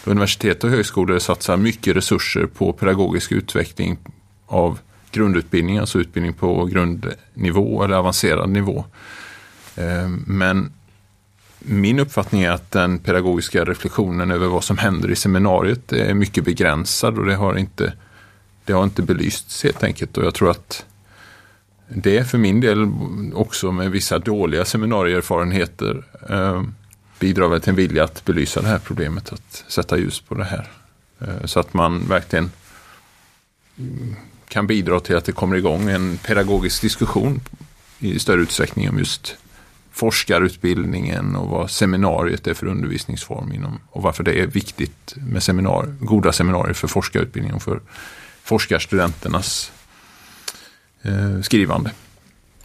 universitet 0.03 0.63
och 0.63 0.69
högskolor 0.69 1.19
satsar 1.19 1.57
mycket 1.57 1.95
resurser 1.95 2.45
på 2.45 2.73
pedagogisk 2.73 3.31
utveckling 3.31 3.97
av 4.47 4.79
grundutbildning, 5.11 5.77
alltså 5.77 5.99
utbildning 5.99 6.33
på 6.33 6.65
grundnivå 6.65 7.83
eller 7.83 7.95
avancerad 7.95 8.49
nivå. 8.49 8.85
Eh, 9.75 10.07
men 10.27 10.73
min 11.63 11.99
uppfattning 11.99 12.41
är 12.41 12.51
att 12.51 12.71
den 12.71 12.99
pedagogiska 12.99 13.65
reflektionen 13.65 14.31
över 14.31 14.47
vad 14.47 14.63
som 14.63 14.77
händer 14.77 15.11
i 15.11 15.15
seminariet 15.15 15.93
är 15.93 16.13
mycket 16.13 16.45
begränsad 16.45 17.17
och 17.17 17.25
det 17.25 17.35
har 17.35 17.57
inte, 17.57 17.93
det 18.65 18.73
har 18.73 18.83
inte 18.83 19.01
belysts 19.01 19.63
helt 19.63 19.83
enkelt. 19.83 20.17
Och 20.17 20.25
jag 20.25 20.33
tror 20.33 20.51
att 20.51 20.85
det 21.87 22.29
för 22.29 22.37
min 22.37 22.61
del 22.61 22.91
också 23.33 23.71
med 23.71 23.91
vissa 23.91 24.19
dåliga 24.19 24.65
seminarieerfarenheter 24.65 26.03
eh, 26.29 26.63
bidrar 27.19 27.47
väl 27.47 27.61
till 27.61 27.69
en 27.69 27.75
vilja 27.75 28.03
att 28.03 28.25
belysa 28.25 28.61
det 28.61 28.67
här 28.67 28.79
problemet, 28.79 29.33
att 29.33 29.63
sätta 29.67 29.97
ljus 29.97 30.19
på 30.21 30.35
det 30.35 30.43
här. 30.43 30.71
Eh, 31.19 31.45
så 31.45 31.59
att 31.59 31.73
man 31.73 32.07
verkligen 32.07 32.51
kan 34.47 34.67
bidra 34.67 34.99
till 34.99 35.15
att 35.17 35.25
det 35.25 35.31
kommer 35.31 35.55
igång 35.55 35.89
en 35.89 36.17
pedagogisk 36.17 36.81
diskussion 36.81 37.41
i 37.99 38.19
större 38.19 38.41
utsträckning 38.41 38.89
om 38.89 38.99
just 38.99 39.37
forskarutbildningen 39.91 41.35
och 41.35 41.49
vad 41.49 41.71
seminariet 41.71 42.47
är 42.47 42.53
för 42.53 42.67
undervisningsform 42.67 43.51
inom, 43.53 43.79
och 43.89 44.01
varför 44.01 44.23
det 44.23 44.39
är 44.39 44.47
viktigt 44.47 45.15
med 45.15 45.43
seminar, 45.43 45.95
goda 45.99 46.31
seminarier 46.31 46.73
för 46.73 46.87
forskarutbildning 46.87 47.53
och 47.53 47.63
för 47.63 47.81
forskarstudenternas 48.43 49.71
eh, 51.01 51.41
skrivande. 51.41 51.91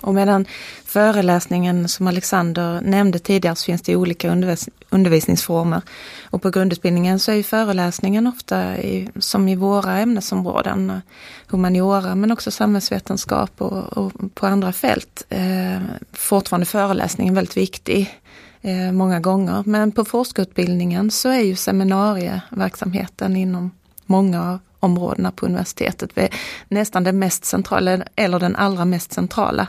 Och 0.01 0.15
medan 0.15 0.47
föreläsningen 0.85 1.89
som 1.89 2.07
Alexander 2.07 2.81
nämnde 2.81 3.19
tidigare 3.19 3.57
så 3.57 3.65
finns 3.65 3.83
det 3.83 3.97
olika 3.97 4.31
undervis 4.31 4.69
undervisningsformer. 4.91 5.83
Och 6.25 6.43
på 6.43 6.51
grundutbildningen 6.51 7.19
så 7.19 7.33
är 7.33 7.43
föreläsningen 7.43 8.27
ofta 8.27 8.79
i, 8.79 9.09
som 9.19 9.49
i 9.49 9.57
våra 9.57 9.99
ämnesområden, 9.99 10.91
eh, 10.91 10.99
humaniora 11.47 12.15
men 12.15 12.33
också 12.33 12.51
samhällsvetenskap 12.51 13.51
och, 13.59 13.97
och 13.97 14.13
på 14.35 14.47
andra 14.47 14.73
fält, 14.73 15.25
eh, 15.29 15.81
fortfarande 16.13 16.67
föreläsningen 16.67 17.35
väldigt 17.35 17.57
viktig 17.57 18.21
eh, 18.63 18.93
många 18.93 19.21
gånger. 19.21 19.63
Men 19.67 19.93
på 19.93 20.05
forskarutbildningen 20.05 21.11
så 21.11 21.29
är 21.29 21.41
ju 21.41 21.57
seminarieverksamheten 21.57 23.37
inom 23.37 23.71
många 24.07 24.53
av 24.53 24.59
områdena 24.81 25.31
på 25.31 25.47
universitetet. 25.47 26.35
Nästan 26.69 27.05
det 27.05 27.13
mest 27.13 27.45
centrala, 27.45 27.99
eller 28.17 28.39
den 28.39 28.57
allra 28.57 28.85
mest 28.85 29.13
centrala. 29.13 29.69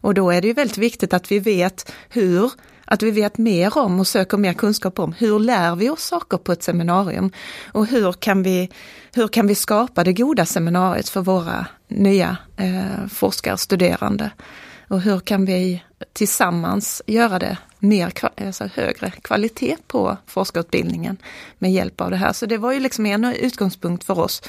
Och 0.00 0.14
då 0.14 0.30
är 0.30 0.40
det 0.40 0.46
ju 0.46 0.54
väldigt 0.54 0.78
viktigt 0.78 1.14
att 1.14 1.32
vi 1.32 1.38
vet 1.38 1.92
hur 2.08 2.52
att 2.86 3.02
vi 3.02 3.10
vet 3.10 3.38
mer 3.38 3.78
om 3.78 4.00
och 4.00 4.06
söker 4.06 4.36
mer 4.36 4.52
kunskap 4.52 4.98
om 4.98 5.12
hur 5.12 5.38
lär 5.38 5.76
vi 5.76 5.90
oss 5.90 6.04
saker 6.04 6.38
på 6.38 6.52
ett 6.52 6.62
seminarium 6.62 7.30
och 7.72 7.86
hur 7.86 8.12
kan 8.12 8.42
vi, 8.42 8.70
hur 9.14 9.28
kan 9.28 9.46
vi 9.46 9.54
skapa 9.54 10.04
det 10.04 10.12
goda 10.12 10.46
seminariet 10.46 11.08
för 11.08 11.20
våra 11.20 11.66
nya 11.88 12.36
eh, 12.56 13.06
forskarstuderande. 13.08 14.30
Och 14.88 15.00
hur 15.00 15.20
kan 15.20 15.44
vi 15.44 15.82
tillsammans 16.12 17.02
göra 17.06 17.38
det 17.38 17.58
mer, 17.78 18.12
alltså 18.36 18.68
högre 18.74 19.10
kvalitet 19.10 19.76
på 19.86 20.16
forskarutbildningen 20.26 21.16
med 21.58 21.72
hjälp 21.72 22.00
av 22.00 22.10
det 22.10 22.16
här. 22.16 22.32
Så 22.32 22.46
det 22.46 22.58
var 22.58 22.72
ju 22.72 22.80
liksom 22.80 23.06
en 23.06 23.24
utgångspunkt 23.24 24.04
för 24.04 24.18
oss 24.18 24.42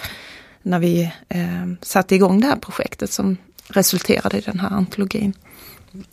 när 0.62 0.80
vi 0.80 1.12
eh, 1.30 1.68
satte 1.82 2.16
igång 2.16 2.42
det 2.42 2.48
här 2.48 2.56
projektet 2.56 3.12
som 3.12 3.38
resulterade 3.68 4.38
i 4.38 4.42
den 4.42 4.60
här 4.60 4.70
antologin. 4.70 5.34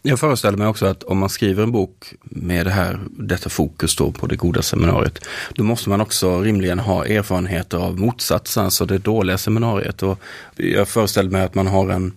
Jag 0.02 0.20
föreställer 0.20 0.58
mig 0.58 0.66
också 0.66 0.86
att 0.86 1.02
om 1.02 1.18
man 1.18 1.28
skriver 1.28 1.62
en 1.62 1.72
bok 1.72 2.14
med 2.22 2.66
det 2.66 2.70
här, 2.70 3.00
detta 3.10 3.48
fokus 3.48 3.96
då 3.96 4.12
på 4.12 4.26
det 4.26 4.36
goda 4.36 4.62
seminariet, 4.62 5.28
då 5.54 5.64
måste 5.64 5.88
man 5.88 6.00
också 6.00 6.40
rimligen 6.40 6.78
ha 6.78 7.06
erfarenheter 7.06 7.78
av 7.78 7.98
motsatsen, 7.98 8.64
alltså 8.64 8.86
det 8.86 8.98
dåliga 8.98 9.38
seminariet. 9.38 10.02
Och 10.02 10.18
jag 10.56 10.88
föreställer 10.88 11.30
mig 11.30 11.42
att 11.42 11.54
man 11.54 11.66
har 11.66 11.88
en, 11.88 12.12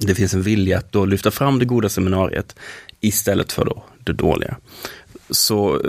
det 0.00 0.14
finns 0.14 0.34
en 0.34 0.42
vilja 0.42 0.78
att 0.78 0.92
då 0.92 1.04
lyfta 1.04 1.30
fram 1.30 1.58
det 1.58 1.64
goda 1.64 1.88
seminariet 1.88 2.56
istället 3.00 3.52
för 3.52 3.64
då 3.64 3.84
det 4.04 4.12
dåliga. 4.12 4.56
Så 5.30 5.80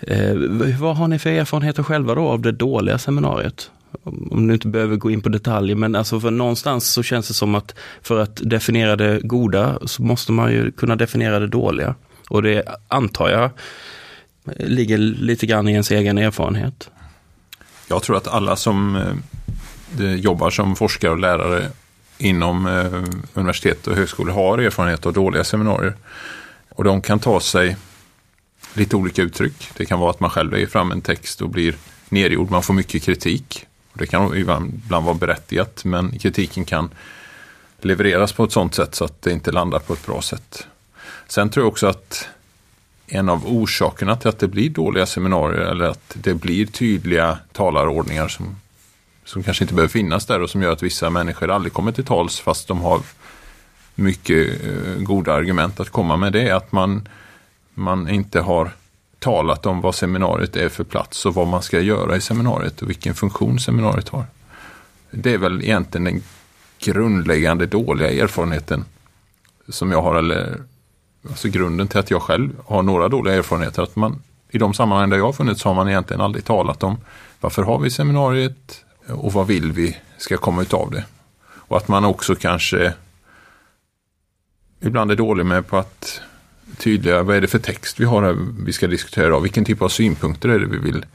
eh, 0.00 0.34
vad 0.80 0.96
har 0.96 1.08
ni 1.08 1.18
för 1.18 1.30
erfarenheter 1.30 1.82
själva 1.82 2.14
då 2.14 2.28
av 2.28 2.40
det 2.40 2.52
dåliga 2.52 2.98
seminariet? 2.98 3.70
Om 4.02 4.46
du 4.46 4.54
inte 4.54 4.68
behöver 4.68 4.96
gå 4.96 5.10
in 5.10 5.22
på 5.22 5.28
detaljer, 5.28 5.76
men 5.76 5.96
alltså 5.96 6.20
för 6.20 6.30
någonstans 6.30 6.92
så 6.92 7.02
känns 7.02 7.28
det 7.28 7.34
som 7.34 7.54
att 7.54 7.74
för 8.02 8.18
att 8.18 8.40
definiera 8.44 8.96
det 8.96 9.20
goda 9.22 9.78
så 9.84 10.02
måste 10.02 10.32
man 10.32 10.52
ju 10.52 10.70
kunna 10.70 10.96
definiera 10.96 11.38
det 11.38 11.46
dåliga. 11.46 11.94
Och 12.28 12.42
det 12.42 12.62
antar 12.88 13.28
jag 13.28 13.44
eh, 13.44 14.66
ligger 14.66 14.98
lite 14.98 15.46
grann 15.46 15.68
i 15.68 15.72
ens 15.72 15.90
egen 15.90 16.18
erfarenhet. 16.18 16.90
Jag 17.88 18.02
tror 18.02 18.16
att 18.16 18.28
alla 18.28 18.56
som 18.56 18.96
eh, 19.98 20.14
jobbar 20.14 20.50
som 20.50 20.76
forskare 20.76 21.10
och 21.10 21.18
lärare 21.18 21.68
inom 22.20 22.66
eh, 22.66 23.02
universitet 23.34 23.86
och 23.86 23.96
högskolor 23.96 24.32
har 24.32 24.58
erfarenhet 24.58 25.06
av 25.06 25.12
dåliga 25.12 25.44
seminarier. 25.44 25.94
Och 26.68 26.84
de 26.84 27.02
kan 27.02 27.18
ta 27.18 27.40
sig 27.40 27.76
lite 28.74 28.96
olika 28.96 29.22
uttryck. 29.22 29.68
Det 29.76 29.86
kan 29.86 30.00
vara 30.00 30.10
att 30.10 30.20
man 30.20 30.30
själv 30.30 30.52
lägger 30.52 30.66
fram 30.66 30.92
en 30.92 31.00
text 31.00 31.42
och 31.42 31.50
blir 31.50 31.74
nedgjord. 32.08 32.50
Man 32.50 32.62
får 32.62 32.74
mycket 32.74 33.02
kritik. 33.02 33.66
Det 33.92 34.06
kan 34.06 34.36
ibland 34.36 34.82
vara 34.88 35.14
berättigat 35.14 35.84
men 35.84 36.18
kritiken 36.18 36.64
kan 36.64 36.90
levereras 37.80 38.32
på 38.32 38.44
ett 38.44 38.52
sådant 38.52 38.74
sätt 38.74 38.94
så 38.94 39.04
att 39.04 39.22
det 39.22 39.32
inte 39.32 39.52
landar 39.52 39.78
på 39.78 39.92
ett 39.92 40.06
bra 40.06 40.22
sätt. 40.22 40.66
Sen 41.26 41.50
tror 41.50 41.64
jag 41.64 41.68
också 41.68 41.86
att 41.86 42.28
en 43.06 43.28
av 43.28 43.46
orsakerna 43.46 44.16
till 44.16 44.28
att 44.28 44.38
det 44.38 44.48
blir 44.48 44.70
dåliga 44.70 45.06
seminarier 45.06 45.60
eller 45.60 45.84
att 45.84 46.16
det 46.22 46.34
blir 46.34 46.66
tydliga 46.66 47.38
talarordningar 47.52 48.28
som, 48.28 48.56
som 49.24 49.42
kanske 49.42 49.64
inte 49.64 49.74
behöver 49.74 49.92
finnas 49.92 50.26
där 50.26 50.42
och 50.42 50.50
som 50.50 50.62
gör 50.62 50.72
att 50.72 50.82
vissa 50.82 51.10
människor 51.10 51.50
aldrig 51.50 51.72
kommer 51.72 51.92
till 51.92 52.04
tals 52.04 52.40
fast 52.40 52.68
de 52.68 52.80
har 52.80 53.00
mycket 53.94 54.64
eh, 54.64 55.02
goda 55.02 55.32
argument 55.32 55.80
att 55.80 55.90
komma 55.90 56.16
med. 56.16 56.32
Det 56.32 56.48
är 56.48 56.54
att 56.54 56.72
man, 56.72 57.08
man 57.74 58.08
inte 58.08 58.40
har 58.40 58.70
talat 59.18 59.66
om 59.66 59.80
vad 59.80 59.94
seminariet 59.94 60.56
är 60.56 60.68
för 60.68 60.84
plats 60.84 61.26
och 61.26 61.34
vad 61.34 61.46
man 61.46 61.62
ska 61.62 61.80
göra 61.80 62.16
i 62.16 62.20
seminariet 62.20 62.82
och 62.82 62.88
vilken 62.88 63.14
funktion 63.14 63.60
seminariet 63.60 64.08
har. 64.08 64.24
Det 65.10 65.34
är 65.34 65.38
väl 65.38 65.62
egentligen 65.62 66.04
den 66.04 66.22
grundläggande 66.78 67.66
dåliga 67.66 68.10
erfarenheten 68.10 68.84
som 69.68 69.92
jag 69.92 70.02
har, 70.02 70.14
eller 70.14 70.62
alltså 71.28 71.48
grunden 71.48 71.88
till 71.88 71.98
att 71.98 72.10
jag 72.10 72.22
själv 72.22 72.50
har 72.66 72.82
några 72.82 73.08
dåliga 73.08 73.34
erfarenheter. 73.34 73.82
Att 73.82 73.96
man 73.96 74.22
i 74.50 74.58
de 74.58 74.74
sammanhang 74.74 75.10
där 75.10 75.16
jag 75.16 75.24
har 75.24 75.32
funnits 75.32 75.64
har 75.64 75.74
man 75.74 75.88
egentligen 75.88 76.20
aldrig 76.20 76.44
talat 76.44 76.82
om 76.82 76.96
varför 77.40 77.62
har 77.62 77.78
vi 77.78 77.90
seminariet 77.90 78.84
och 79.12 79.32
vad 79.32 79.46
vill 79.46 79.72
vi 79.72 79.96
ska 80.18 80.36
komma 80.36 80.62
utav 80.62 80.90
det. 80.90 81.04
Och 81.46 81.76
att 81.76 81.88
man 81.88 82.04
också 82.04 82.34
kanske 82.34 82.94
ibland 84.80 85.10
är 85.10 85.16
dålig 85.16 85.46
med 85.46 85.66
på 85.66 85.76
att 85.76 86.20
tydliga, 86.76 87.22
vad 87.22 87.36
är 87.36 87.40
det 87.40 87.46
för 87.46 87.58
text 87.58 88.00
vi 88.00 88.04
har 88.04 88.22
här 88.22 88.36
vi 88.64 88.72
ska 88.72 88.86
diskutera 88.86 89.26
idag? 89.26 89.40
Vilken 89.40 89.64
typ 89.64 89.82
av 89.82 89.88
synpunkter 89.88 90.48
är 90.48 90.58
det 90.58 90.66
vi 90.66 90.78
vill 90.78 91.06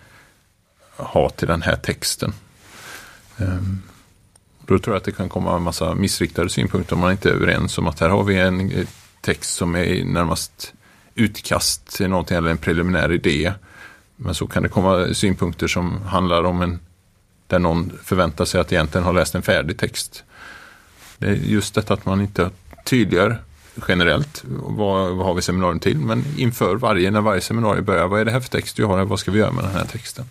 ha 0.97 1.29
till 1.29 1.47
den 1.47 1.61
här 1.61 1.75
texten? 1.75 2.33
Ehm, 3.37 3.81
då 4.65 4.79
tror 4.79 4.95
jag 4.95 4.99
att 4.99 5.05
det 5.05 5.11
kan 5.11 5.29
komma 5.29 5.55
en 5.55 5.61
massa 5.61 5.95
missriktade 5.95 6.49
synpunkter 6.49 6.95
om 6.95 6.99
man 6.99 7.11
inte 7.11 7.29
är 7.29 7.33
överens 7.33 7.77
om 7.77 7.87
att 7.87 7.99
här 7.99 8.09
har 8.09 8.23
vi 8.23 8.39
en 8.39 8.71
eh, 8.71 8.87
text 9.21 9.53
som 9.53 9.75
är 9.75 10.03
närmast 10.03 10.73
utkast 11.15 11.87
till 11.97 12.09
någonting 12.09 12.37
eller 12.37 12.49
en 12.49 12.57
preliminär 12.57 13.11
idé. 13.11 13.53
Men 14.15 14.35
så 14.35 14.47
kan 14.47 14.63
det 14.63 14.69
komma 14.69 15.13
synpunkter 15.13 15.67
som 15.67 16.01
handlar 16.01 16.43
om 16.43 16.61
en 16.61 16.79
där 17.47 17.59
någon 17.59 17.91
förväntar 18.03 18.45
sig 18.45 18.61
att 18.61 18.71
egentligen 18.71 19.05
ha 19.05 19.11
läst 19.11 19.35
en 19.35 19.41
färdig 19.41 19.77
text. 19.77 20.23
Det 21.17 21.27
är 21.27 21.33
just 21.33 21.75
detta 21.75 21.93
att 21.93 22.05
man 22.05 22.21
inte 22.21 22.49
tydliggör 22.85 23.41
generellt, 23.87 24.43
vad, 24.47 25.15
vad 25.15 25.25
har 25.25 25.33
vi 25.33 25.41
seminarium 25.41 25.79
till? 25.79 25.97
Men 25.97 26.23
inför 26.37 26.75
varje, 26.75 27.11
när 27.11 27.21
varje 27.21 27.41
seminarium 27.41 27.85
börjar, 27.85 28.07
vad 28.07 28.21
är 28.21 28.25
det 28.25 28.31
här 28.31 28.39
för 28.39 28.49
text 28.49 28.79
vi 28.79 28.83
har? 28.83 29.05
Vad 29.05 29.19
ska 29.19 29.31
vi 29.31 29.39
göra 29.39 29.51
med 29.51 29.63
den 29.63 29.73
här 29.73 29.85
texten? 29.85 30.25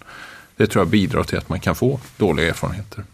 Det 0.57 0.67
tror 0.67 0.81
jag 0.81 0.89
bidrar 0.89 1.25
till 1.25 1.39
att 1.39 1.49
man 1.49 1.61
kan 1.61 1.75
få 1.75 2.01
dåliga 2.17 2.49
erfarenheter. 2.49 3.05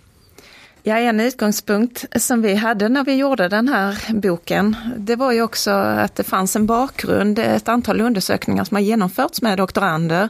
Ja, 0.82 0.98
en 0.98 1.20
utgångspunkt 1.20 2.04
som 2.16 2.42
vi 2.42 2.54
hade 2.54 2.88
när 2.88 3.04
vi 3.04 3.14
gjorde 3.14 3.48
den 3.48 3.68
här 3.68 4.14
boken, 4.14 4.76
det 4.96 5.16
var 5.16 5.32
ju 5.32 5.42
också 5.42 5.70
att 5.70 6.14
det 6.16 6.24
fanns 6.24 6.56
en 6.56 6.66
bakgrund, 6.66 7.38
ett 7.38 7.68
antal 7.68 8.00
undersökningar 8.00 8.64
som 8.64 8.74
har 8.74 8.82
genomförts 8.82 9.42
med 9.42 9.58
doktorander 9.58 10.28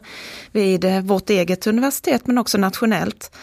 vid 0.52 0.84
vårt 1.02 1.30
eget 1.30 1.66
universitet 1.66 2.26
men 2.26 2.38
också 2.38 2.58
nationellt. 2.58 3.36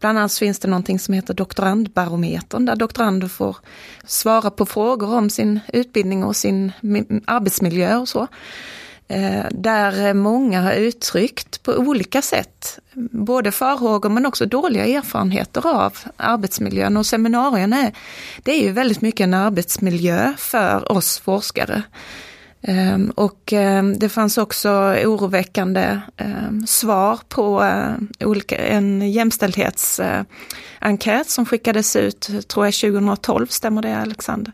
Bland 0.00 0.18
annat 0.18 0.34
finns 0.34 0.58
det 0.58 0.68
någonting 0.68 0.98
som 0.98 1.14
heter 1.14 1.34
doktorandbarometern 1.34 2.66
där 2.66 2.76
doktorander 2.76 3.28
får 3.28 3.56
svara 4.04 4.50
på 4.50 4.66
frågor 4.66 5.14
om 5.14 5.30
sin 5.30 5.60
utbildning 5.72 6.24
och 6.24 6.36
sin 6.36 6.72
arbetsmiljö 7.26 7.96
och 7.96 8.08
så. 8.08 8.26
Eh, 9.10 9.46
där 9.50 10.14
många 10.14 10.62
har 10.62 10.72
uttryckt 10.72 11.62
på 11.62 11.72
olika 11.72 12.22
sätt 12.22 12.78
både 13.10 13.52
farhågor 13.52 14.08
men 14.08 14.26
också 14.26 14.46
dåliga 14.46 14.86
erfarenheter 14.86 15.66
av 15.66 15.98
arbetsmiljön 16.16 16.96
och 16.96 17.06
seminarierna 17.06 17.76
är, 17.76 17.92
det 18.42 18.52
är 18.52 18.62
ju 18.62 18.72
väldigt 18.72 19.00
mycket 19.00 19.24
en 19.24 19.34
arbetsmiljö 19.34 20.32
för 20.38 20.92
oss 20.92 21.18
forskare. 21.18 21.82
Ehm, 22.62 23.10
och 23.10 23.52
ehm, 23.52 23.98
det 23.98 24.08
fanns 24.08 24.38
också 24.38 24.68
oroväckande 25.04 26.00
ehm, 26.16 26.66
svar 26.66 27.18
på 27.28 27.64
eh, 27.64 27.92
olika, 28.28 28.56
en 28.56 29.12
jämställdhetsenkät 29.12 31.30
som 31.30 31.46
skickades 31.46 31.96
ut, 31.96 32.48
tror 32.48 32.66
jag 32.66 32.74
2012, 32.74 33.46
stämmer 33.46 33.82
det 33.82 33.96
Alexander? 33.96 34.52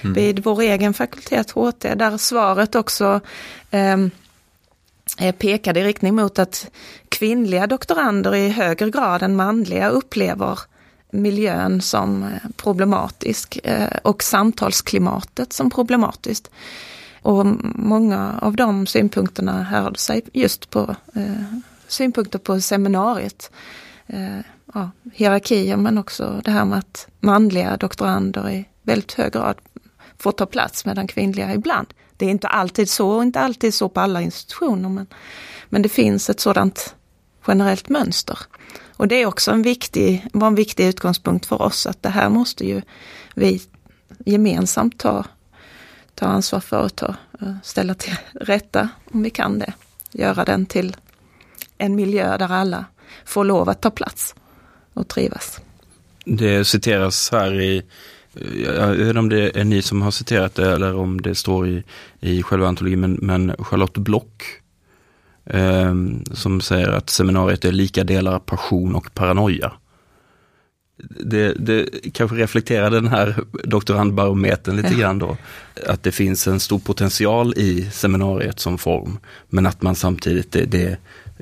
Mm. 0.00 0.14
Vid 0.14 0.44
vår 0.44 0.60
egen 0.60 0.94
fakultet 0.94 1.50
HT, 1.50 1.94
där 1.94 2.16
svaret 2.16 2.74
också 2.74 3.20
eh, 3.70 3.96
pekade 5.38 5.80
i 5.80 5.84
riktning 5.84 6.14
mot 6.14 6.38
att 6.38 6.70
kvinnliga 7.08 7.66
doktorander 7.66 8.34
i 8.34 8.48
högre 8.48 8.90
grad 8.90 9.22
än 9.22 9.36
manliga 9.36 9.88
upplever 9.88 10.58
miljön 11.10 11.82
som 11.82 12.22
eh, 12.22 12.28
problematisk 12.56 13.58
och 14.02 14.22
samtalsklimatet 14.22 15.52
som 15.52 15.70
problematiskt. 15.70 16.50
Och 17.22 17.46
många 17.74 18.38
av 18.42 18.56
de 18.56 18.86
synpunkterna 18.86 19.62
hörde 19.62 19.98
sig 19.98 20.22
just 20.32 20.70
på 20.70 20.96
eh, 21.14 21.58
synpunkter 21.88 22.38
på 22.38 22.60
seminariet. 22.60 23.50
Eh, 24.06 24.38
ja, 24.74 24.90
hierarkier 25.12 25.76
men 25.76 25.98
också 25.98 26.40
det 26.44 26.50
här 26.50 26.64
med 26.64 26.78
att 26.78 27.08
manliga 27.20 27.76
doktorander 27.76 28.50
i 28.50 28.68
väldigt 28.82 29.12
hög 29.12 29.32
grad 29.32 29.56
får 30.18 30.32
ta 30.32 30.46
plats 30.46 30.84
medan 30.84 31.06
kvinnliga 31.06 31.54
ibland. 31.54 31.86
Det 32.16 32.26
är 32.26 32.30
inte 32.30 32.48
alltid 32.48 32.90
så 32.90 33.10
och 33.10 33.22
inte 33.22 33.40
alltid 33.40 33.74
så 33.74 33.88
på 33.88 34.00
alla 34.00 34.22
institutioner 34.22 34.88
men, 34.88 35.06
men 35.68 35.82
det 35.82 35.88
finns 35.88 36.30
ett 36.30 36.40
sådant 36.40 36.94
generellt 37.46 37.88
mönster. 37.88 38.38
Och 38.96 39.08
det 39.08 39.22
är 39.22 39.26
också 39.26 39.50
en 39.50 39.62
viktig, 39.62 40.26
var 40.32 40.46
en 40.46 40.54
viktig 40.54 40.86
utgångspunkt 40.86 41.46
för 41.46 41.62
oss 41.62 41.86
att 41.86 42.02
det 42.02 42.08
här 42.08 42.28
måste 42.28 42.66
ju 42.66 42.82
vi 43.34 43.62
gemensamt 44.24 44.98
ta 44.98 45.24
ta 46.18 46.26
ansvar 46.26 46.60
för 46.60 46.84
och 46.84 46.96
ta, 46.96 47.14
eh, 47.40 47.54
ställa 47.62 47.94
till 47.94 48.16
rätta 48.40 48.88
om 49.12 49.22
vi 49.22 49.30
kan 49.30 49.58
det. 49.58 49.72
Göra 50.12 50.44
den 50.44 50.66
till 50.66 50.96
en 51.78 51.96
miljö 51.96 52.36
där 52.36 52.52
alla 52.52 52.84
får 53.24 53.44
lov 53.44 53.68
att 53.68 53.80
ta 53.80 53.90
plats 53.90 54.34
och 54.94 55.08
trivas. 55.08 55.60
Det 56.24 56.64
citeras 56.64 57.30
här 57.32 57.60
i, 57.60 57.82
eh, 58.34 58.62
jag 58.62 58.88
vet 58.88 59.08
inte 59.08 59.18
om 59.18 59.28
det 59.28 59.60
är 59.60 59.64
ni 59.64 59.82
som 59.82 60.02
har 60.02 60.10
citerat 60.10 60.54
det 60.54 60.72
eller 60.72 60.94
om 60.94 61.20
det 61.20 61.34
står 61.34 61.68
i, 61.68 61.84
i 62.20 62.42
själva 62.42 62.68
antologin, 62.68 63.00
men, 63.00 63.18
men 63.22 63.54
Charlotte 63.58 63.98
Block 63.98 64.42
eh, 65.44 65.94
som 66.32 66.60
säger 66.60 66.88
att 66.88 67.10
seminariet 67.10 67.64
är 67.64 67.72
lika 67.72 68.04
delar 68.04 68.38
passion 68.38 68.94
och 68.94 69.14
paranoia. 69.14 69.72
Det, 71.06 71.54
det 71.58 71.88
kanske 72.12 72.36
reflekterar 72.36 72.90
den 72.90 73.08
här 73.08 73.44
doktorandbarometern 73.64 74.76
lite 74.76 74.94
grann 74.94 75.18
då. 75.18 75.36
Att 75.86 76.02
det 76.02 76.12
finns 76.12 76.48
en 76.48 76.60
stor 76.60 76.78
potential 76.78 77.54
i 77.56 77.90
seminariet 77.92 78.60
som 78.60 78.78
form, 78.78 79.18
men 79.48 79.66
att 79.66 79.82
man 79.82 79.94
samtidigt, 79.94 80.52
det, 80.52 80.64
det 80.64 80.96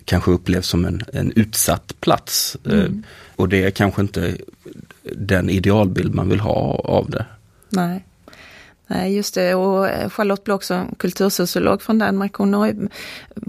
kanske 0.04 0.30
upplevs 0.30 0.66
som 0.66 0.84
en, 0.84 1.02
en 1.12 1.32
utsatt 1.32 1.94
plats. 2.00 2.56
Eh, 2.64 2.72
mm. 2.72 3.02
Och 3.36 3.48
det 3.48 3.64
är 3.64 3.70
kanske 3.70 4.02
inte 4.02 4.36
den 5.02 5.50
idealbild 5.50 6.14
man 6.14 6.28
vill 6.28 6.40
ha 6.40 6.80
av 6.84 7.10
det. 7.10 7.26
Nej. 7.68 8.04
Nej, 8.88 9.16
just 9.16 9.34
det. 9.34 9.54
Och 9.54 9.88
eh, 9.88 10.10
Charlotte 10.10 10.44
Block 10.44 10.62
som 10.62 10.94
kultursociolog 10.98 11.82
från 11.82 11.98
Danmark, 11.98 12.34
hon 12.34 12.54
mm, 12.54 12.88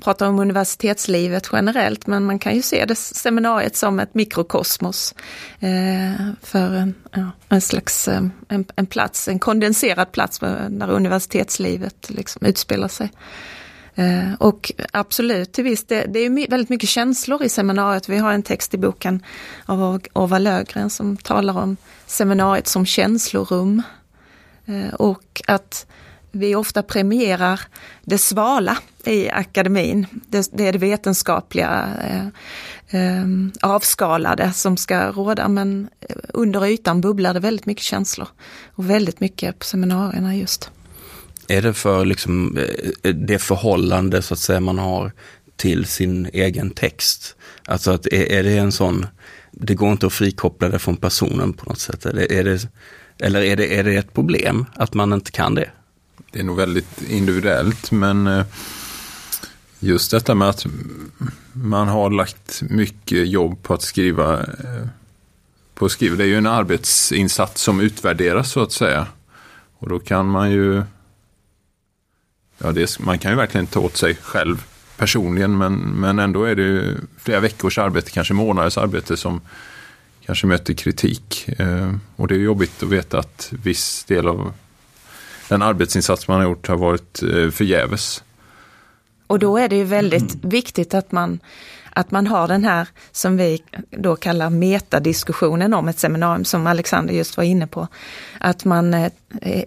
pratar 0.02 0.28
om 0.28 0.40
universitetslivet 0.40 1.50
generellt, 1.52 2.08
men 2.08 2.26
man 2.26 2.40
kan 2.40 2.56
ju 2.56 2.62
se 2.62 2.86
det 2.86 2.96
seminariet 2.96 3.76
som 3.76 4.00
ett 4.00 4.14
mikrokosmos 4.14 5.16
eh, 5.60 6.30
för 6.42 6.74
en, 6.74 6.94
ja, 7.12 7.32
en 7.50 7.62
slags 7.62 8.08
eh, 8.08 8.22
en, 8.48 8.66
en, 8.76 8.86
plats, 8.86 9.28
en 9.28 9.40
kondenserad 9.40 10.12
plats 10.12 10.40
där 10.70 10.90
universitetslivet 10.90 12.10
liksom 12.10 12.46
utspelar 12.46 12.88
sig. 12.88 13.12
Eh, 13.98 14.34
och 14.40 14.72
absolut, 14.92 15.52
till 15.52 15.64
viss 15.64 15.84
det, 15.84 16.06
det 16.06 16.20
är 16.20 16.50
väldigt 16.50 16.70
mycket 16.70 16.90
känslor 16.90 17.44
i 17.44 17.50
seminariet. 17.50 18.10
Vi 18.10 18.18
har 18.18 18.34
en 18.34 18.44
text 18.44 18.74
i 18.74 18.78
boken 18.78 19.24
av 19.66 20.02
Orvar 20.14 20.40
Lögren 20.40 20.90
som 20.90 21.18
talar 21.18 21.58
om 21.58 21.78
seminariet 22.06 22.68
som 22.68 22.86
känslorum. 22.86 23.82
Eh, 24.68 24.94
och 24.94 25.42
att 25.48 25.86
vi 26.32 26.56
ofta 26.56 26.84
premierar 26.84 27.62
det 28.02 28.18
svala 28.18 28.78
i 29.06 29.30
akademin. 29.30 30.06
Det, 30.28 30.50
det 30.54 30.68
är 30.68 30.74
det 30.74 30.80
vetenskapliga 30.80 31.90
eh, 32.10 32.28
eh, 33.02 33.28
avskalade 33.62 34.54
som 34.54 34.78
ska 34.78 35.12
råda 35.12 35.48
men 35.48 35.90
eh, 36.02 36.16
under 36.34 36.66
ytan 36.66 37.02
bubblar 37.02 37.34
det 37.34 37.40
väldigt 37.40 37.66
mycket 37.66 37.84
känslor. 37.84 38.28
Och 38.76 38.90
väldigt 38.90 39.20
mycket 39.20 39.60
på 39.60 39.66
seminarierna 39.66 40.36
just. 40.36 40.72
Är 41.48 41.62
det 41.62 41.74
för 41.74 42.06
liksom 42.06 42.58
eh, 43.04 43.14
det 43.14 43.40
förhållande 43.40 44.22
så 44.22 44.34
att 44.34 44.40
säga 44.40 44.60
man 44.60 44.80
har 44.80 45.12
till 45.56 45.86
sin 45.86 46.30
egen 46.34 46.70
text? 46.70 47.36
Alltså 47.66 47.92
att 47.92 48.06
är, 48.06 48.32
är 48.32 48.44
det 48.44 48.58
en 48.58 48.72
sån, 48.72 49.06
det 49.52 49.76
går 49.76 49.92
inte 49.92 50.08
att 50.08 50.14
frikoppla 50.14 50.70
det 50.70 50.80
från 50.80 50.96
personen 50.96 51.54
på 51.54 51.70
något 51.70 51.80
sätt? 51.80 52.06
Eller 52.06 52.32
är 52.32 52.44
det, 52.44 52.68
eller 53.20 53.42
är 53.42 53.56
det, 53.56 53.80
är 53.80 53.84
det 53.84 53.96
ett 53.96 54.14
problem 54.14 54.66
att 54.76 54.94
man 54.94 55.14
inte 55.14 55.32
kan 55.32 55.56
det? 55.56 55.70
Det 56.32 56.40
är 56.40 56.44
nog 56.44 56.58
väldigt 56.58 57.02
individuellt 57.02 57.92
men 57.92 58.28
eh, 58.28 58.46
just 59.80 60.12
detta 60.12 60.36
med 60.36 60.50
att 60.50 60.66
man 61.54 61.88
har 61.88 62.10
lagt 62.10 62.62
mycket 62.62 63.28
jobb 63.28 63.64
på 63.64 63.74
att 63.74 63.82
skriva 63.82 64.40
eh, 64.40 64.88
på 65.74 65.86
att 65.86 65.92
skriva. 65.92 66.16
Det 66.16 66.24
är 66.24 66.28
ju 66.28 66.38
en 66.38 66.48
arbetsinsats 66.48 67.62
som 67.62 67.80
utvärderas 67.80 68.52
så 68.52 68.62
att 68.62 68.72
säga. 68.72 69.08
Och 69.78 69.90
då 69.90 70.00
kan 70.00 70.28
man 70.28 70.52
ju 70.52 70.84
ja, 72.58 72.72
det, 72.72 73.00
man 73.00 73.20
kan 73.20 73.32
ju 73.32 73.38
verkligen 73.38 73.68
ta 73.68 73.80
åt 73.80 73.98
sig 73.98 74.16
själv 74.16 74.66
personligen 74.98 75.58
men, 75.58 75.76
men 75.76 76.20
ändå 76.20 76.44
är 76.44 76.56
det 76.56 76.96
flera 77.18 77.40
veckors 77.40 77.78
arbete, 77.78 78.12
kanske 78.12 78.34
månaders 78.34 78.78
arbete 78.78 79.18
som 79.18 79.42
kanske 80.28 80.48
möter 80.48 80.74
kritik. 80.74 81.50
Eh, 81.60 81.94
och 82.16 82.28
det 82.28 82.36
är 82.36 82.40
jobbigt 82.40 82.84
att 82.84 82.90
veta 82.90 83.20
att 83.20 83.54
viss 83.64 84.04
del 84.04 84.28
av 84.28 84.54
den 85.50 85.62
arbetsinsats 85.62 86.28
man 86.28 86.38
har 86.38 86.44
gjort 86.44 86.68
har 86.68 86.78
varit 86.78 87.24
eh, 87.24 87.50
förgäves. 87.50 88.24
Och 89.28 89.40
då 89.40 89.58
är 89.58 89.70
det 89.70 89.76
ju 89.76 89.84
väldigt 89.84 90.36
mm. 90.36 90.50
viktigt 90.50 90.94
att 90.94 91.12
man, 91.12 91.40
att 91.94 92.12
man 92.12 92.28
har 92.28 92.48
den 92.48 92.64
här 92.64 92.88
som 93.12 93.38
vi 93.38 93.64
då 93.92 94.16
kallar 94.16 94.50
metadiskussionen 94.50 95.74
om 95.74 95.88
ett 95.88 96.00
seminarium 96.00 96.46
som 96.46 96.68
Alexander 96.68 97.14
just 97.14 97.38
var 97.38 97.44
inne 97.44 97.68
på. 97.68 97.88
Att 98.40 98.66
man 98.66 98.94
eh, 98.94 99.12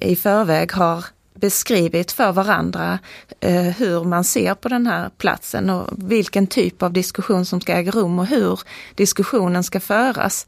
i 0.00 0.16
förväg 0.16 0.72
har 0.72 1.04
beskrivit 1.40 2.12
för 2.12 2.32
varandra 2.32 2.98
eh, 3.40 3.62
hur 3.62 4.04
man 4.04 4.24
ser 4.24 4.54
på 4.54 4.68
den 4.68 4.86
här 4.86 5.10
platsen 5.18 5.70
och 5.70 5.88
vilken 5.96 6.46
typ 6.46 6.82
av 6.82 6.92
diskussion 6.92 7.46
som 7.46 7.60
ska 7.60 7.72
äga 7.72 7.90
rum 7.90 8.18
och 8.18 8.26
hur 8.26 8.60
diskussionen 8.94 9.64
ska 9.64 9.80
föras. 9.80 10.46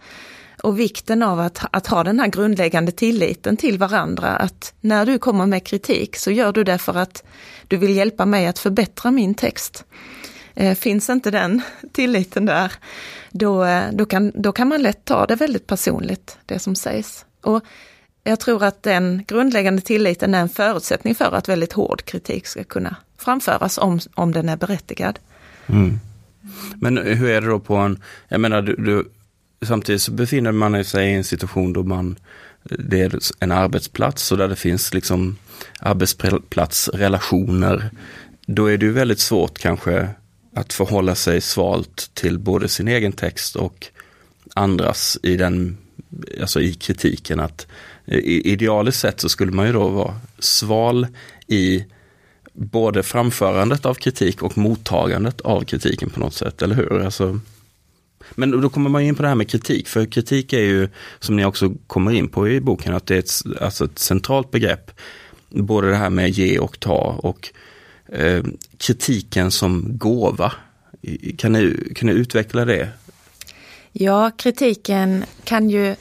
Och 0.62 0.78
vikten 0.78 1.22
av 1.22 1.40
att, 1.40 1.64
att 1.70 1.87
ha 1.87 2.05
den 2.05 2.20
här 2.20 2.26
grundläggande 2.26 2.92
tilliten 2.92 3.57
till 3.57 3.78
varandra, 3.78 4.28
att 4.28 4.74
när 4.81 5.07
du 5.07 5.18
kommer 5.18 5.46
med 5.46 5.64
kritik 5.64 6.16
så 6.16 6.31
gör 6.31 6.52
du 6.52 6.64
det 6.64 6.78
för 6.78 6.96
att 6.96 7.24
du 7.68 7.76
vill 7.76 7.96
hjälpa 7.96 8.26
mig 8.26 8.46
att 8.46 8.59
förbättra 8.59 9.11
min 9.11 9.35
text. 9.35 9.85
Eh, 10.55 10.74
finns 10.74 11.11
inte 11.11 11.31
den 11.31 11.62
tilliten 11.92 12.46
där, 12.46 12.72
då, 13.31 13.64
eh, 13.64 13.85
då, 13.92 14.07
kan, 14.07 14.33
då 14.35 14.52
kan 14.52 14.68
man 14.68 14.83
lätt 14.83 15.05
ta 15.05 15.26
det 15.26 15.35
väldigt 15.35 15.66
personligt, 15.66 16.38
det 16.46 16.59
som 16.59 16.74
sägs. 16.74 17.26
Och 17.40 17.64
jag 18.24 18.40
tror 18.40 18.64
att 18.64 18.82
den 18.82 19.24
grundläggande 19.28 19.82
tilliten 19.82 20.35
är 20.35 20.40
en 20.40 20.48
förutsättning 20.48 21.14
för 21.14 21.35
att 21.35 21.48
väldigt 21.48 21.72
hård 21.72 22.04
kritik 22.04 22.46
ska 22.46 22.64
kunna 22.64 22.96
framföras 23.18 23.78
om, 23.78 24.00
om 24.14 24.32
den 24.32 24.48
är 24.48 24.56
berättigad. 24.56 25.18
Mm. 25.66 25.98
Men 26.74 26.96
hur 26.96 27.30
är 27.30 27.40
det 27.40 27.46
då 27.46 27.58
på 27.58 27.76
en, 27.76 28.02
jag 28.28 28.40
menar 28.40 28.62
du, 28.62 28.76
du, 28.76 29.08
samtidigt 29.66 30.02
så 30.02 30.12
befinner 30.12 30.52
man 30.52 30.85
sig 30.85 31.11
i 31.11 31.14
en 31.14 31.24
situation 31.24 31.72
då 31.72 31.82
man, 31.82 32.18
det 32.64 33.00
är 33.00 33.18
en 33.38 33.52
arbetsplats 33.52 34.32
och 34.32 34.38
där 34.38 34.48
det 34.48 34.56
finns 34.56 34.94
liksom 34.94 35.37
arbetsplatsrelationer. 35.80 37.90
Då 38.46 38.66
är 38.66 38.78
det 38.78 38.87
ju 38.87 38.92
väldigt 38.92 39.20
svårt 39.20 39.58
kanske 39.58 40.08
att 40.54 40.72
förhålla 40.72 41.14
sig 41.14 41.40
svalt 41.40 42.11
till 42.14 42.38
både 42.38 42.68
sin 42.68 42.88
egen 42.88 43.12
text 43.12 43.56
och 43.56 43.87
andras 44.54 45.18
i 45.22 45.37
den, 45.37 45.78
alltså 46.40 46.61
i 46.61 46.74
kritiken. 46.74 47.40
att 47.40 47.66
Eh, 48.07 48.19
idealiskt 48.25 49.01
sett 49.01 49.21
så 49.21 49.29
skulle 49.29 49.53
man 49.53 49.67
ju 49.67 49.73
då 49.73 49.88
vara 49.88 50.15
sval 50.38 51.07
i 51.47 51.85
både 52.53 53.03
framförandet 53.03 53.87
av 53.87 53.95
kritik 53.95 54.43
och 54.43 54.59
mottagandet 54.59 55.41
av 55.41 55.65
kritiken 55.65 56.11
på 56.11 56.21
något 56.21 56.35
sätt, 56.35 56.62
eller 56.62 56.75
hur? 56.75 57.05
Alltså, 57.05 57.41
men 58.31 58.61
då 58.61 58.69
kommer 58.69 58.91
man 58.91 59.03
in 59.03 59.15
på 59.15 59.23
det 59.23 59.29
här 59.29 59.35
med 59.35 59.49
kritik, 59.49 59.88
för 59.88 60.07
kritik 60.07 60.53
är 60.53 60.61
ju, 60.61 60.88
som 61.19 61.37
ni 61.37 61.45
också 61.45 61.75
kommer 61.87 62.12
in 62.12 62.29
på 62.29 62.49
i 62.49 62.61
boken, 62.61 62.95
att 62.95 63.07
det 63.07 63.15
är 63.15 63.19
ett, 63.19 63.61
alltså 63.61 63.85
ett 63.85 63.99
centralt 63.99 64.51
begrepp. 64.51 64.91
Både 65.49 65.91
det 65.91 65.97
här 65.97 66.11
med 66.11 66.31
ge 66.31 66.59
och 66.59 66.81
ta 66.81 67.19
och 67.23 67.53
eh, 68.09 68.45
kritiken 68.79 69.51
som 69.51 69.99
gåva. 69.99 70.53
Kan 71.38 71.53
ni, 71.53 71.93
kan 71.95 72.09
ni 72.09 72.12
utveckla 72.15 72.65
det? 72.65 72.88
Ja, 73.93 74.31
kritiken 74.38 75.25
kan 75.45 75.71
ju 75.71 75.97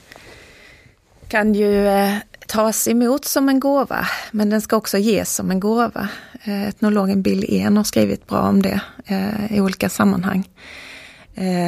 kan 1.32 1.54
ju 1.54 1.88
eh, 1.88 2.14
tas 2.46 2.88
emot 2.88 3.24
som 3.24 3.48
en 3.48 3.60
gåva, 3.60 4.06
men 4.30 4.50
den 4.50 4.60
ska 4.60 4.76
också 4.76 4.98
ges 4.98 5.34
som 5.34 5.50
en 5.50 5.60
gåva. 5.60 6.08
Eh, 6.44 6.68
etnologen 6.68 7.22
Bill 7.22 7.44
En 7.54 7.76
har 7.76 7.84
skrivit 7.84 8.26
bra 8.26 8.40
om 8.40 8.62
det 8.62 8.80
eh, 9.06 9.56
i 9.56 9.60
olika 9.60 9.88
sammanhang. 9.88 10.48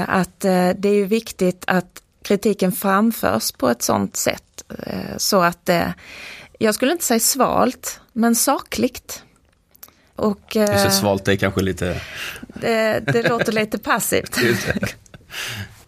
Att 0.07 0.40
det 0.40 0.88
är 0.88 0.94
ju 0.94 1.05
viktigt 1.05 1.64
att 1.66 2.03
kritiken 2.22 2.72
framförs 2.72 3.53
på 3.53 3.68
ett 3.68 3.83
sådant 3.83 4.16
sätt 4.16 4.64
så 5.16 5.42
att 5.42 5.66
det, 5.66 5.94
jag 6.59 6.74
skulle 6.74 6.92
inte 6.92 7.05
säga 7.05 7.20
svalt, 7.20 8.00
men 8.12 8.35
sakligt. 8.35 9.22
Och, 10.16 10.40
det, 10.53 10.90
svalt 10.90 11.29
är 11.29 11.37
kanske 11.37 11.61
lite... 11.61 12.00
Det, 12.55 13.00
det 13.12 13.29
låter 13.29 13.53
lite 13.53 13.79
passivt. 13.79 14.38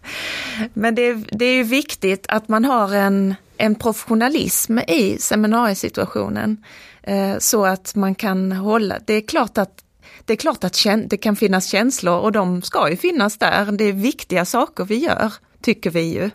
Men 0.73 0.95
det, 0.95 1.13
det 1.13 1.45
är 1.45 1.53
ju 1.53 1.63
viktigt 1.63 2.25
att 2.29 2.47
man 2.47 2.65
har 2.65 2.93
en, 2.95 3.35
en 3.57 3.75
professionalism 3.75 4.79
i 4.79 5.17
seminariesituationen. 5.19 6.63
Eh, 7.03 7.37
så 7.39 7.65
att 7.65 7.95
man 7.95 8.15
kan 8.15 8.51
hålla, 8.51 8.99
det 9.05 9.13
är 9.13 9.21
klart 9.21 9.57
att 9.57 9.83
det 10.25 10.33
är 10.33 10.37
klart 10.37 10.63
att 10.63 10.85
det 11.07 11.17
kan 11.17 11.35
finnas 11.35 11.65
känslor 11.65 12.19
och 12.19 12.31
de 12.31 12.61
ska 12.61 12.89
ju 12.89 12.97
finnas 12.97 13.37
där. 13.37 13.71
Det 13.71 13.83
är 13.83 13.93
viktiga 13.93 14.45
saker 14.45 14.85
vi 14.85 14.95
gör, 14.95 15.33
tycker 15.61 15.89
vi 15.89 16.01
ju. 16.01 16.29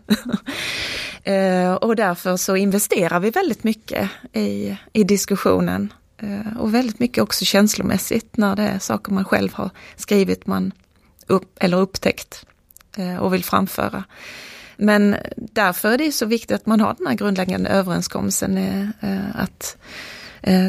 eh, 1.34 1.74
och 1.74 1.96
därför 1.96 2.36
så 2.36 2.56
investerar 2.56 3.20
vi 3.20 3.30
väldigt 3.30 3.64
mycket 3.64 4.10
i, 4.32 4.76
i 4.92 5.04
diskussionen. 5.04 5.92
Eh, 6.18 6.56
och 6.58 6.74
väldigt 6.74 6.98
mycket 6.98 7.22
också 7.22 7.44
känslomässigt 7.44 8.36
när 8.36 8.56
det 8.56 8.62
är 8.62 8.78
saker 8.78 9.12
man 9.12 9.24
själv 9.24 9.54
har 9.54 9.70
skrivit 9.96 10.46
man 10.46 10.72
upp, 11.26 11.56
eller 11.60 11.80
upptäckt. 11.80 12.46
Eh, 12.96 13.16
och 13.16 13.34
vill 13.34 13.44
framföra. 13.44 14.04
Men 14.76 15.16
därför 15.36 15.92
är 15.92 15.98
det 15.98 16.12
så 16.12 16.26
viktigt 16.26 16.56
att 16.56 16.66
man 16.66 16.80
har 16.80 16.94
den 16.98 17.06
här 17.06 17.14
grundläggande 17.14 17.70
överenskommelsen 17.70 18.56
eh, 18.58 18.88
eh, 19.00 19.36
att 19.36 19.76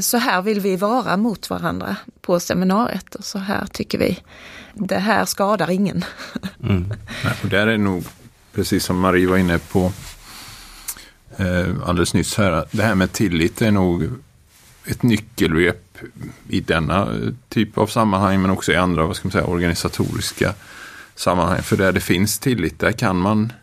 så 0.02 0.18
här 0.18 0.42
vill 0.42 0.60
vi 0.60 0.76
vara 0.76 1.18
mot 1.18 1.50
varandra 1.50 1.96
på 2.22 2.40
seminariet 2.40 3.16
och 3.16 3.26
så 3.26 3.38
här 3.40 3.66
tycker 3.66 3.98
vi. 3.98 4.20
Det 4.74 4.98
här 4.98 5.26
skadar 5.26 5.70
ingen. 5.70 6.06
Mm. 6.64 6.94
Nej, 7.24 7.34
och 7.44 7.50
där 7.50 7.68
är 7.68 7.78
nog, 7.78 8.04
precis 8.54 8.86
som 8.86 9.00
Marie 9.00 9.28
var 9.28 9.38
inne 9.38 9.60
på 9.60 9.92
alldeles 11.86 12.14
nyss 12.14 12.38
här, 12.38 12.66
det 12.72 12.84
här 12.84 12.96
med 12.96 13.12
tillit 13.12 13.62
är 13.62 13.72
nog 13.72 14.10
ett 14.86 15.04
nyckelbegrepp 15.04 15.98
i 16.50 16.62
denna 16.62 17.08
typ 17.50 17.78
av 17.78 17.88
sammanhang 17.88 18.42
men 18.42 18.52
också 18.52 18.72
i 18.72 18.76
andra 18.76 19.06
vad 19.06 19.16
ska 19.16 19.28
man 19.28 19.32
säga, 19.32 19.46
organisatoriska 19.46 20.54
sammanhang. 21.16 21.62
För 21.62 21.78
där 21.78 21.92
det 21.92 22.00
finns 22.00 22.40
tillit, 22.40 22.80
där 22.80 22.92
kan 22.92 23.18
man 23.18 23.54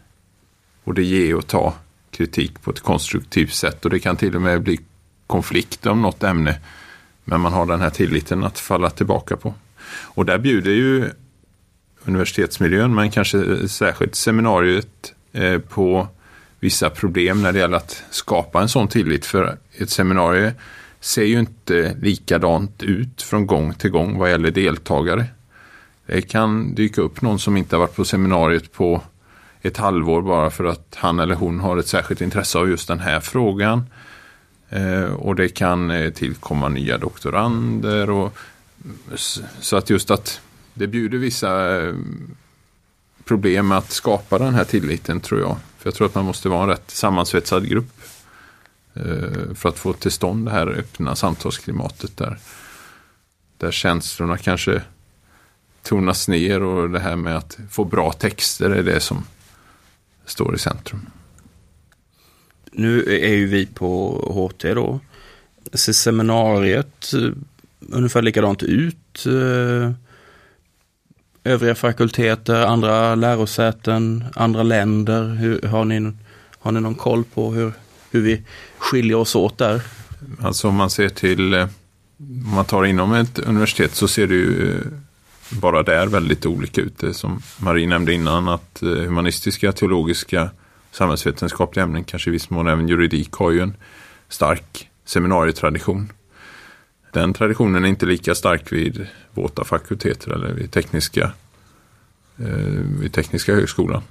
både 0.85 1.03
ge 1.03 1.35
och 1.35 1.47
ta 1.47 1.75
kritik 2.11 2.63
på 2.63 2.71
ett 2.71 2.81
konstruktivt 2.81 3.55
sätt 3.55 3.85
och 3.85 3.91
det 3.91 3.99
kan 3.99 4.17
till 4.17 4.37
och 4.37 4.43
med 4.43 4.63
bli 4.63 4.81
konflikt 5.27 5.87
om 5.87 6.03
något 6.03 6.23
ämne. 6.23 6.59
Men 7.25 7.41
man 7.41 7.53
har 7.53 7.67
den 7.67 7.81
här 7.81 7.91
tilliten 7.91 8.45
att 8.45 8.59
falla 8.59 8.91
tillbaka 8.91 9.37
på. 9.37 9.55
Och 9.91 10.27
där 10.27 10.39
bjuder 10.39 10.71
ju 10.71 11.11
universitetsmiljön, 12.05 12.95
men 12.95 13.11
kanske 13.11 13.69
särskilt 13.69 14.15
seminariet 14.15 15.15
eh, 15.33 15.59
på 15.59 16.09
vissa 16.61 16.91
problem 16.91 17.43
när 17.43 17.53
det 17.53 17.59
gäller 17.59 17.77
att 17.77 18.03
skapa 18.11 18.63
en 18.63 18.69
sån 18.69 18.89
tillit. 18.89 19.27
För 19.27 19.59
ett 19.73 19.91
seminarium 19.91 20.53
ser 21.01 21.25
ju 21.25 21.39
inte 21.39 21.97
likadant 22.03 22.83
ut 22.83 23.23
från 23.23 23.47
gång 23.47 23.75
till 23.75 23.91
gång 23.91 24.19
vad 24.19 24.31
gäller 24.31 24.51
deltagare. 24.51 25.27
Det 26.13 26.23
kan 26.23 26.75
dyka 26.75 27.01
upp 27.01 27.23
någon 27.23 27.39
som 27.39 27.57
inte 27.57 27.77
har 27.77 27.81
varit 27.81 27.97
på 27.97 28.05
seminariet 28.05 28.73
på 28.73 29.03
ett 29.61 29.77
halvår 29.77 30.23
bara 30.23 30.51
för 30.51 30.65
att 30.65 30.95
han 30.99 31.19
eller 31.19 31.35
hon 31.35 31.61
har 31.61 31.77
ett 31.77 31.89
särskilt 31.89 32.21
intresse 32.21 32.59
av 32.59 32.69
just 32.69 32.89
den 32.89 32.99
här 32.99 33.21
frågan. 33.21 33.85
Eh, 34.69 35.03
och 35.03 35.35
det 35.35 35.49
kan 35.49 35.91
eh, 35.91 36.11
tillkomma 36.13 36.69
nya 36.69 36.99
doktorander. 36.99 38.11
Och, 38.11 38.37
så 39.61 39.77
att 39.77 39.91
just 39.91 40.11
att 40.11 40.41
det 40.75 40.87
bjuder 40.87 41.19
vissa 41.19 41.81
problem 43.25 43.69
med 43.69 43.79
att 43.79 43.91
skapa 43.91 44.39
den 44.39 44.55
här 44.55 44.65
tilliten 44.65 45.21
tror 45.21 45.41
jag. 45.41 45.57
För 45.79 45.87
jag 45.87 45.95
tror 45.95 46.07
att 46.07 46.15
man 46.15 46.25
måste 46.25 46.49
vara 46.49 46.63
en 46.63 46.69
rätt 46.69 46.91
sammansvetsad 46.91 47.69
grupp 47.69 48.01
för 49.55 49.69
att 49.69 49.79
få 49.79 49.93
till 49.93 50.11
stånd 50.11 50.47
det 50.47 50.51
här 50.51 50.67
öppna 50.67 51.17
samtalsklimatet 51.17 52.17
där, 52.17 52.39
där 53.57 53.71
känslorna 53.71 54.37
kanske 54.37 54.83
tonas 55.83 56.29
ner 56.29 56.63
och 56.63 56.91
det 56.91 57.01
här 57.01 57.17
med 57.17 57.37
att 57.37 57.59
få 57.71 57.85
bra 57.85 58.13
texter 58.13 58.71
är 58.71 58.83
det 58.83 59.01
som 59.01 59.25
står 60.25 60.55
i 60.55 60.59
centrum. 60.59 61.07
Nu 62.73 63.03
är 63.03 63.35
ju 63.35 63.47
vi 63.47 63.67
på 63.67 64.21
HT 64.35 64.75
då. 64.75 65.01
Ser 65.73 65.93
seminariet 65.93 67.13
eh, 67.15 67.31
ungefär 67.93 68.23
likadant 68.23 68.63
ut? 68.63 69.27
Eh, 69.27 69.93
övriga 71.45 71.75
fakulteter, 71.75 72.63
andra 72.63 73.15
lärosäten, 73.15 74.25
andra 74.35 74.63
länder? 74.63 75.35
Hur, 75.35 75.63
har, 75.63 75.85
ni, 75.85 76.13
har 76.59 76.73
ni 76.73 76.81
någon 76.81 76.95
koll 76.95 77.25
på 77.25 77.53
hur, 77.53 77.73
hur 78.11 78.21
vi 78.21 78.43
skiljer 78.79 79.17
oss 79.17 79.35
åt 79.35 79.59
där? 79.59 79.83
Alltså 80.41 80.69
om 80.69 80.75
man 80.75 80.91
ser 80.91 81.09
till, 81.09 81.55
eh, 81.55 81.69
om 82.19 82.55
man 82.55 82.65
tar 82.65 82.85
inom 82.85 83.13
ett 83.13 83.39
universitet 83.39 83.95
så 83.95 84.09
ser 84.09 84.27
det 84.27 84.35
ju 84.35 84.81
bara 85.51 85.83
där 85.83 86.07
väldigt 86.07 86.47
olika 86.47 86.81
ut. 86.81 86.99
Det 86.99 87.15
som 87.15 87.43
Marie 87.59 87.87
nämnde 87.87 88.13
innan 88.13 88.49
att 88.49 88.83
eh, 88.83 88.89
humanistiska, 88.89 89.73
teologiska 89.73 90.51
samhällsvetenskapliga 90.91 91.85
ämnen, 91.85 92.05
kanske 92.05 92.31
i 92.31 92.33
viss 92.33 92.51
mån 92.51 92.69
även 92.69 92.89
juridik, 92.89 93.33
har 93.33 93.51
ju 93.51 93.61
en 93.61 93.77
stark 94.29 94.89
seminarietradition. 95.05 96.13
Den 97.13 97.33
traditionen 97.33 97.85
är 97.85 97.89
inte 97.89 98.07
lika 98.07 98.35
stark 98.35 98.73
vid 98.73 99.07
våta 99.35 99.65
fakulteter 99.65 100.31
eller 100.31 100.53
vid 100.53 100.73
tekniska, 100.73 101.33
eh, 102.39 102.47
vid 103.01 103.13
tekniska 103.13 103.55
högskolan. 103.55 104.03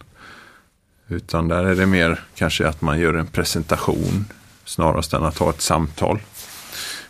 Utan 1.08 1.47
där 1.47 1.63
är 1.63 1.75
det 1.75 1.86
mer 1.86 2.19
kanske 2.36 2.67
att 2.67 2.82
man 2.82 2.99
gör 2.99 3.13
en 3.13 3.28
presentation 3.28 4.25
snarast 4.65 5.13
än 5.13 5.23
att 5.23 5.38
ha 5.38 5.49
ett 5.49 5.62
samtal. 5.62 6.19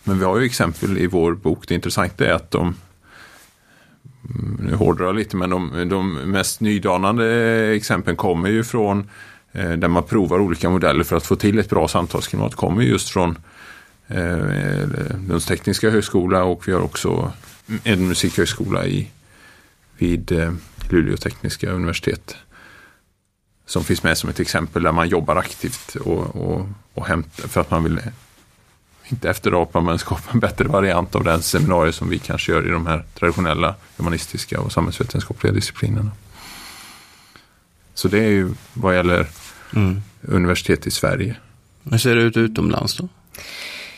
Men 0.03 0.19
vi 0.19 0.25
har 0.25 0.39
ju 0.39 0.45
exempel 0.45 0.97
i 0.97 1.07
vår 1.07 1.33
bok. 1.33 1.67
Det 1.67 1.75
intressanta 1.75 2.25
är 2.25 2.33
att 2.33 2.51
de, 2.51 2.75
Mm, 4.29 4.59
nu 4.69 4.75
hårdrar 4.75 5.05
jag 5.05 5.15
lite, 5.15 5.37
men 5.37 5.49
de, 5.49 5.89
de 5.89 6.13
mest 6.13 6.61
nydanande 6.61 7.25
exemplen 7.75 8.15
kommer 8.15 8.49
ju 8.49 8.63
från 8.63 9.07
Eh, 9.51 9.71
där 9.71 9.87
man 9.87 10.03
provar 10.03 10.39
olika 10.39 10.69
modeller 10.69 11.03
för 11.03 11.17
att 11.17 11.25
få 11.25 11.35
till 11.35 11.59
ett 11.59 11.69
bra 11.69 11.87
samtalsklimat 11.87 12.55
kommer 12.55 12.83
just 12.83 13.09
från 13.09 13.37
eh, 14.07 14.87
Lunds 15.27 15.45
tekniska 15.45 15.89
högskola 15.89 16.43
och 16.43 16.67
vi 16.67 16.71
har 16.71 16.81
också 16.81 17.31
en 17.83 18.07
musikhögskola 18.07 18.85
i, 18.85 19.11
vid 19.97 20.31
eh, 20.31 20.53
Luleå 20.89 21.17
tekniska 21.17 21.71
universitet. 21.71 22.35
Som 23.65 23.83
finns 23.83 24.03
med 24.03 24.17
som 24.17 24.29
ett 24.29 24.39
exempel 24.39 24.83
där 24.83 24.91
man 24.91 25.09
jobbar 25.09 25.35
aktivt 25.35 25.95
och, 25.95 26.35
och, 26.35 26.67
och 26.93 27.07
hämtar 27.07 27.47
för 27.47 27.61
att 27.61 27.71
man 27.71 27.83
vill 27.83 27.99
inte 29.11 29.29
efterapa 29.29 29.81
men 29.81 29.99
skapa 29.99 30.31
en 30.33 30.39
bättre 30.39 30.67
variant 30.67 31.15
av 31.15 31.23
den 31.23 31.41
seminarier 31.41 31.91
som 31.91 32.09
vi 32.09 32.19
kanske 32.19 32.51
gör 32.51 32.67
i 32.67 32.71
de 32.71 32.87
här 32.87 33.03
traditionella 33.19 33.75
humanistiska 33.97 34.59
och 34.59 34.71
samhällsvetenskapliga 34.71 35.53
disciplinerna. 35.53 36.11
Så 37.93 38.07
det 38.07 38.19
är 38.19 38.29
ju 38.29 38.53
vad 38.73 38.95
gäller 38.95 39.27
mm. 39.75 40.01
universitet 40.21 40.87
i 40.87 40.91
Sverige. 40.91 41.35
Hur 41.83 41.97
ser 41.97 42.15
det 42.15 42.21
ut 42.21 42.37
utomlands 42.37 42.97
då? 42.97 43.07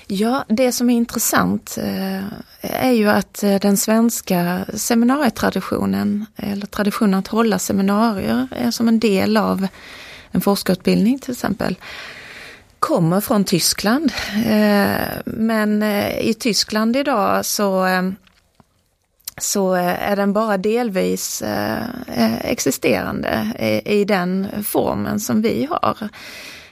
Ja, 0.07 0.45
det 0.47 0.71
som 0.71 0.89
är 0.89 0.93
intressant 0.93 1.77
eh, 1.77 2.23
är 2.61 2.91
ju 2.91 3.09
att 3.09 3.43
eh, 3.43 3.55
den 3.55 3.77
svenska 3.77 4.65
seminarietraditionen, 4.73 6.25
eller 6.35 6.65
traditionen 6.65 7.13
att 7.13 7.27
hålla 7.27 7.59
seminarier, 7.59 8.47
är 8.51 8.71
som 8.71 8.87
en 8.87 8.99
del 8.99 9.37
av 9.37 9.67
en 10.31 10.41
forskarutbildning 10.41 11.19
till 11.19 11.31
exempel, 11.31 11.75
kommer 12.81 13.21
från 13.21 13.43
Tyskland. 13.43 14.11
Eh, 14.45 14.95
men 15.25 15.83
eh, 15.83 16.19
i 16.19 16.33
Tyskland 16.33 16.95
idag 16.95 17.45
så 17.45 17.85
eh, 17.85 18.01
så 19.37 19.73
är 19.73 20.15
den 20.15 20.33
bara 20.33 20.57
delvis 20.57 21.43
existerande 22.41 23.53
i, 23.85 24.05
den 24.05 24.47
formen 24.63 25.19
som 25.19 25.41
vi 25.41 25.67
har. 25.69 26.09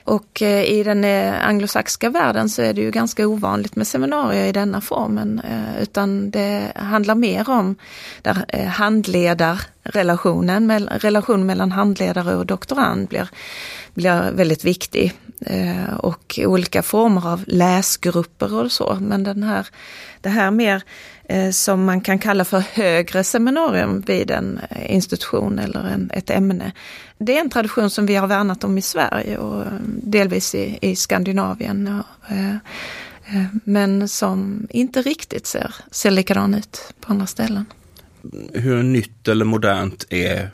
Och 0.03 0.41
i 0.41 0.83
den 0.83 1.03
anglosaxiska 1.41 2.09
världen 2.09 2.49
så 2.49 2.61
är 2.61 2.73
det 2.73 2.81
ju 2.81 2.91
ganska 2.91 3.27
ovanligt 3.27 3.75
med 3.75 3.87
seminarier 3.87 4.45
i 4.45 4.51
denna 4.51 4.81
formen, 4.81 5.41
utan 5.81 6.31
det 6.31 6.71
handlar 6.75 7.15
mer 7.15 7.49
om 7.49 7.75
där 8.21 8.65
handledarrelationen, 8.65 10.89
relationen 10.89 11.45
mellan 11.45 11.71
handledare 11.71 12.35
och 12.35 12.45
doktorand 12.45 13.07
blir, 13.07 13.27
blir 13.93 14.31
väldigt 14.31 14.65
viktig. 14.65 15.13
Eh, 15.45 15.93
och 15.93 16.39
olika 16.43 16.84
former 16.84 17.28
av 17.28 17.43
läsgrupper 17.47 18.54
och 18.54 18.71
så, 18.71 18.97
men 19.02 19.23
den 19.23 19.43
här, 19.43 19.67
det 20.21 20.30
här 20.30 20.52
mer 20.52 20.84
eh, 21.23 21.52
som 21.52 21.86
man 21.86 22.02
kan 22.02 22.19
kalla 22.19 22.45
för 22.45 22.60
högre 22.60 23.23
seminarium 23.23 24.02
vid 24.02 24.32
en 24.32 24.60
eh, 24.69 24.95
institution 24.95 25.60
eller 25.60 25.80
en, 25.80 26.12
ett 26.13 26.30
ämne. 26.30 26.71
Det 27.17 27.38
är 27.38 27.41
en 27.41 27.49
tradition 27.49 27.89
som 27.89 28.06
vi 28.06 28.15
har 28.15 28.28
värnat 28.28 28.63
om 28.63 28.78
i 28.78 28.82
Sverige 28.82 29.38
och 29.38 29.65
delvis 30.04 30.56
i, 30.56 30.80
i 30.82 30.95
Skandinavien. 30.95 32.04
Men 33.63 34.08
som 34.08 34.67
inte 34.69 35.02
riktigt 35.02 35.47
ser, 35.47 35.75
ser 35.91 36.12
likadan 36.12 36.56
ut 36.56 36.93
på 37.02 37.12
andra 37.12 37.25
ställen. 37.25 37.65
Hur 38.54 38.84
nytt 38.84 39.28
eller 39.28 39.45
modernt 39.45 40.06
är 40.10 40.52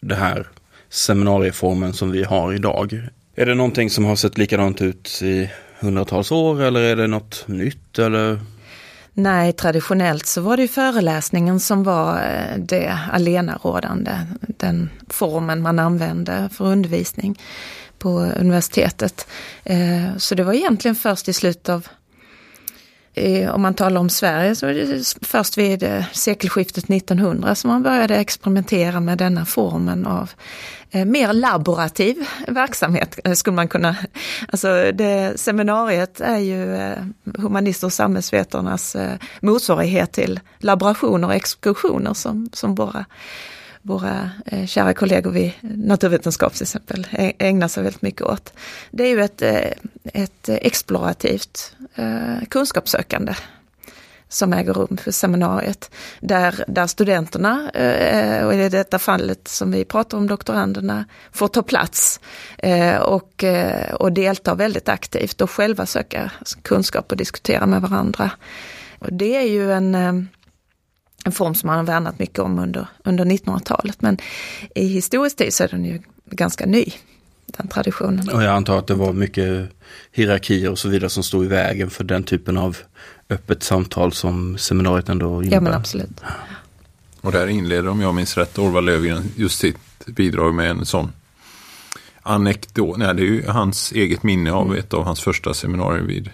det 0.00 0.14
här 0.14 0.48
seminarieformen 0.88 1.92
som 1.92 2.10
vi 2.10 2.24
har 2.24 2.52
idag? 2.52 3.08
Är 3.34 3.46
det 3.46 3.54
någonting 3.54 3.90
som 3.90 4.04
har 4.04 4.16
sett 4.16 4.38
likadant 4.38 4.82
ut 4.82 5.22
i 5.22 5.50
hundratals 5.80 6.32
år 6.32 6.62
eller 6.62 6.80
är 6.80 6.96
det 6.96 7.06
något 7.06 7.44
nytt? 7.48 7.98
Eller 7.98 8.40
Nej, 9.16 9.52
traditionellt 9.52 10.26
så 10.26 10.40
var 10.40 10.56
det 10.56 10.68
föreläsningen 10.68 11.60
som 11.60 11.84
var 11.84 12.16
eh, 12.16 12.58
det 12.58 12.98
alenarådande, 13.12 14.12
den 14.40 14.90
formen 15.08 15.62
man 15.62 15.78
använde 15.78 16.48
för 16.52 16.64
undervisning 16.64 17.38
på 17.98 18.10
universitetet. 18.20 19.26
Eh, 19.64 20.16
så 20.16 20.34
det 20.34 20.44
var 20.44 20.52
egentligen 20.52 20.94
först 20.94 21.28
i 21.28 21.32
slutet 21.32 21.68
av 21.68 21.88
Eh, 23.16 23.54
om 23.54 23.62
man 23.62 23.74
talar 23.74 24.00
om 24.00 24.10
Sverige 24.10 24.54
så 24.54 24.66
är 24.66 24.74
det 24.74 25.14
först 25.22 25.58
vid 25.58 25.82
eh, 25.82 26.04
sekelskiftet 26.12 26.90
1900 26.90 27.54
som 27.54 27.70
man 27.70 27.82
började 27.82 28.16
experimentera 28.16 29.00
med 29.00 29.18
denna 29.18 29.44
formen 29.44 30.06
av 30.06 30.30
eh, 30.90 31.04
mer 31.04 31.32
laborativ 31.32 32.26
verksamhet 32.48 33.18
skulle 33.34 33.56
man 33.56 33.68
kunna. 33.68 33.96
Alltså 34.48 34.92
det, 34.94 35.40
seminariet 35.40 36.20
är 36.20 36.38
ju 36.38 36.78
humanister 37.38 37.86
och 37.86 37.92
samhällsvetarnas 37.92 38.96
motsvarighet 39.40 40.12
till 40.12 40.40
laborationer 40.58 41.28
och 41.28 41.34
exkursioner 41.34 42.14
som, 42.14 42.50
som 42.52 42.74
våra 42.74 43.04
våra 43.84 44.30
eh, 44.46 44.66
kära 44.66 44.94
kollegor 44.94 45.30
vid 45.30 45.52
naturvetenskap 45.60 46.54
till 46.54 46.62
exempel 46.62 47.06
ägnar 47.38 47.68
sig 47.68 47.82
väldigt 47.82 48.02
mycket 48.02 48.22
åt. 48.22 48.52
Det 48.90 49.04
är 49.04 49.08
ju 49.08 49.20
ett, 49.20 49.42
eh, 49.42 49.70
ett 50.04 50.48
explorativt 50.48 51.76
eh, 51.94 52.44
kunskapssökande 52.48 53.34
som 54.28 54.52
äger 54.52 54.72
rum 54.72 54.96
för 54.96 55.10
seminariet. 55.10 55.90
Där, 56.20 56.64
där 56.68 56.86
studenterna, 56.86 57.70
eh, 57.70 58.46
och 58.46 58.54
i 58.54 58.68
detta 58.68 58.98
fallet 58.98 59.48
som 59.48 59.70
vi 59.70 59.84
pratar 59.84 60.18
om, 60.18 60.26
doktoranderna, 60.26 61.04
får 61.32 61.48
ta 61.48 61.62
plats 61.62 62.20
eh, 62.58 62.96
och, 62.96 63.44
eh, 63.44 63.94
och 63.94 64.12
delta 64.12 64.54
väldigt 64.54 64.88
aktivt 64.88 65.40
och 65.40 65.50
själva 65.50 65.86
söka 65.86 66.30
kunskap 66.62 67.10
och 67.10 67.16
diskutera 67.16 67.66
med 67.66 67.82
varandra. 67.82 68.30
Och 68.98 69.12
det 69.12 69.36
är 69.36 69.48
ju 69.48 69.72
en 69.72 69.94
eh, 69.94 70.12
en 71.24 71.32
form 71.32 71.54
som 71.54 71.66
man 71.66 71.76
har 71.76 71.84
värnat 71.84 72.18
mycket 72.18 72.38
om 72.38 72.58
under, 72.58 72.86
under 73.04 73.24
1900-talet. 73.24 74.02
Men 74.02 74.18
i 74.74 74.86
historisk 74.86 75.36
tid 75.36 75.54
så 75.54 75.64
är 75.64 75.68
den 75.68 75.84
ju 75.84 76.02
ganska 76.30 76.66
ny, 76.66 76.84
den 77.46 77.68
traditionen. 77.68 78.28
Och 78.28 78.42
jag 78.42 78.52
antar 78.52 78.78
att 78.78 78.86
det 78.86 78.94
var 78.94 79.12
mycket 79.12 79.70
hierarkier 80.12 80.70
och 80.70 80.78
så 80.78 80.88
vidare 80.88 81.10
som 81.10 81.22
stod 81.22 81.44
i 81.44 81.48
vägen 81.48 81.90
för 81.90 82.04
den 82.04 82.22
typen 82.22 82.56
av 82.56 82.76
öppet 83.30 83.62
samtal 83.62 84.12
som 84.12 84.58
seminariet 84.58 85.08
ändå 85.08 85.42
innebär. 85.42 85.56
Ja 85.56 85.60
men 85.60 85.74
absolut. 85.74 86.20
Och 87.20 87.32
där 87.32 87.46
inleder, 87.46 87.88
om 87.88 88.00
jag 88.00 88.14
minns 88.14 88.36
rätt, 88.36 88.58
Orvar 88.58 88.80
Löfgren 88.80 89.30
just 89.36 89.58
sitt 89.58 90.06
bidrag 90.06 90.54
med 90.54 90.70
en 90.70 90.86
sån 90.86 91.12
anekdot. 92.22 92.98
Nej, 92.98 93.14
det 93.14 93.22
är 93.22 93.26
ju 93.26 93.46
hans 93.46 93.92
eget 93.92 94.22
minne 94.22 94.52
av 94.52 94.66
mm. 94.66 94.78
ett 94.78 94.94
av 94.94 95.04
hans 95.04 95.20
första 95.20 95.54
seminarier 95.54 96.02
vid 96.02 96.30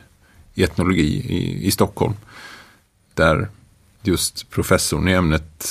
etnologi 0.55 1.26
i, 1.29 1.66
i 1.66 1.70
Stockholm. 1.70 2.14
Där 3.14 3.48
just 4.02 4.50
professorn 4.50 5.08
i 5.08 5.12
ämnet 5.12 5.66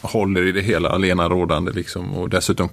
håller 0.00 0.46
i 0.46 0.52
det 0.52 0.60
hela 0.60 0.88
alena 0.88 1.28
rådande 1.28 1.72
liksom 1.72 2.14
och 2.14 2.28
dessutom 2.28 2.68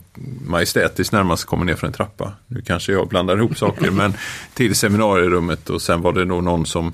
majestätiskt 0.45 1.13
närmast 1.13 1.45
kommer 1.45 1.65
ner 1.65 1.75
för 1.75 1.87
en 1.87 1.93
trappa. 1.93 2.33
Nu 2.47 2.61
kanske 2.61 2.91
jag 2.91 3.07
blandar 3.07 3.37
ihop 3.37 3.57
saker 3.57 3.91
men 3.91 4.13
till 4.53 4.75
seminarierummet 4.75 5.69
och 5.69 5.81
sen 5.81 6.01
var 6.01 6.13
det 6.13 6.25
nog 6.25 6.43
någon 6.43 6.65
som 6.65 6.93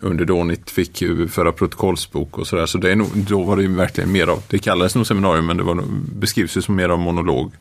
under 0.00 0.24
dånigt 0.24 0.70
fick 0.70 1.02
föra 1.30 1.52
protokollsbok 1.52 2.38
och 2.38 2.46
sådär. 2.46 2.66
Så 2.66 2.78
det 2.78 2.92
är 2.92 2.96
nog, 2.96 3.08
då 3.14 3.42
var 3.42 3.56
det 3.56 3.68
verkligen 3.68 4.12
mer 4.12 4.26
av, 4.26 4.42
det 4.48 4.58
kallades 4.58 4.94
nog 4.94 5.06
seminarium 5.06 5.46
men 5.46 5.56
det 5.56 5.62
var, 5.62 5.84
beskrivs 6.14 6.56
ju 6.56 6.62
som 6.62 6.76
mer 6.76 6.88
av 6.88 6.98
monolog. 6.98 7.52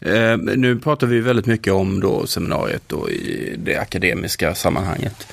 Eh, 0.00 0.36
nu 0.36 0.78
pratar 0.78 1.06
vi 1.06 1.20
väldigt 1.20 1.46
mycket 1.46 1.72
om 1.72 2.00
då 2.00 2.26
seminariet 2.26 2.82
då 2.86 3.10
i 3.10 3.54
det 3.58 3.76
akademiska 3.76 4.54
sammanhanget. 4.54 5.26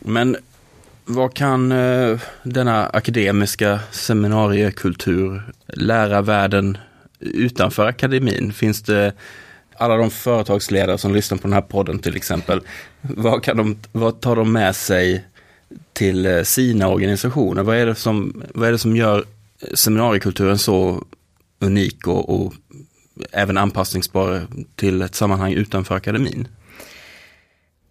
Men 0.00 0.36
vad 1.04 1.34
kan 1.34 1.72
eh, 1.72 2.20
denna 2.42 2.86
akademiska 2.86 3.80
seminariekultur 3.90 5.42
lära 5.66 6.22
världen 6.22 6.78
utanför 7.20 7.86
akademin? 7.86 8.52
Finns 8.52 8.82
det 8.82 9.12
alla 9.76 9.96
de 9.96 10.10
företagsledare 10.10 10.98
som 10.98 11.14
lyssnar 11.14 11.38
på 11.38 11.42
den 11.42 11.52
här 11.52 11.60
podden 11.60 11.98
till 11.98 12.16
exempel, 12.16 12.60
vad, 13.00 13.42
kan 13.42 13.56
de, 13.56 13.76
vad 13.92 14.20
tar 14.20 14.36
de 14.36 14.52
med 14.52 14.76
sig 14.76 15.24
till 15.92 16.26
eh, 16.26 16.42
sina 16.42 16.88
organisationer? 16.88 17.62
Vad 17.62 17.76
är 17.76 17.86
det 17.86 17.94
som, 17.94 18.42
vad 18.54 18.68
är 18.68 18.72
det 18.72 18.78
som 18.78 18.96
gör 18.96 19.24
seminariekulturen 19.74 20.58
så 20.58 21.04
unik 21.58 22.06
och, 22.06 22.40
och 22.40 22.54
även 23.32 23.56
anpassningsbar 23.56 24.46
till 24.76 25.02
ett 25.02 25.14
sammanhang 25.14 25.52
utanför 25.52 25.94
akademin? 25.94 26.48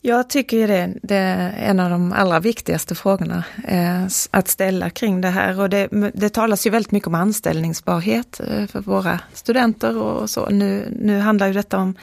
Jag 0.05 0.29
tycker 0.29 0.67
det, 0.67 0.93
det 1.01 1.15
är 1.15 1.53
en 1.57 1.79
av 1.79 1.89
de 1.89 2.13
allra 2.13 2.39
viktigaste 2.39 2.95
frågorna 2.95 3.43
eh, 3.67 4.03
att 4.31 4.47
ställa 4.47 4.89
kring 4.89 5.21
det 5.21 5.29
här. 5.29 5.59
Och 5.59 5.69
det, 5.69 5.87
det 6.13 6.29
talas 6.29 6.67
ju 6.67 6.69
väldigt 6.69 6.91
mycket 6.91 7.07
om 7.07 7.15
anställningsbarhet 7.15 8.39
eh, 8.39 8.67
för 8.67 8.81
våra 8.81 9.19
studenter 9.33 9.97
och 9.97 10.29
så. 10.29 10.49
Nu, 10.49 10.97
nu 10.99 11.19
handlar 11.19 11.47
ju 11.47 11.53
detta 11.53 11.77
om, 11.77 11.95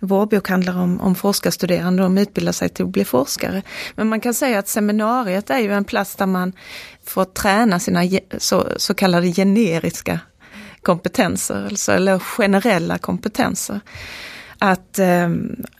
vår 0.00 0.26
bok 0.26 0.48
handlar 0.48 0.78
om, 0.78 1.00
om 1.00 1.14
forskarstuderande, 1.14 2.02
de 2.02 2.18
utbildar 2.18 2.52
sig 2.52 2.68
till 2.68 2.84
att 2.84 2.90
bli 2.90 3.04
forskare. 3.04 3.62
Men 3.94 4.08
man 4.08 4.20
kan 4.20 4.34
säga 4.34 4.58
att 4.58 4.68
seminariet 4.68 5.50
är 5.50 5.58
ju 5.58 5.72
en 5.72 5.84
plats 5.84 6.16
där 6.16 6.26
man 6.26 6.52
får 7.04 7.24
träna 7.24 7.78
sina 7.78 8.00
så, 8.38 8.66
så 8.76 8.94
kallade 8.94 9.32
generiska 9.32 10.20
kompetenser, 10.82 11.64
alltså, 11.64 11.92
eller 11.92 12.18
generella 12.18 12.98
kompetenser. 12.98 13.80
Att 14.58 14.98
eh, 14.98 15.24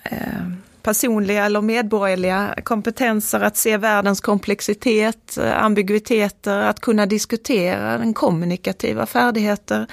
eh, 0.02 0.52
personliga 0.82 1.44
eller 1.44 1.60
medborgerliga 1.60 2.54
kompetenser, 2.64 3.40
att 3.40 3.56
se 3.56 3.76
världens 3.76 4.20
komplexitet, 4.20 5.38
eh, 5.38 5.64
ambiguiteter, 5.64 6.58
att 6.58 6.80
kunna 6.80 7.06
diskutera 7.06 7.98
den 7.98 8.14
kommunikativa 8.14 9.06
färdigheter, 9.06 9.86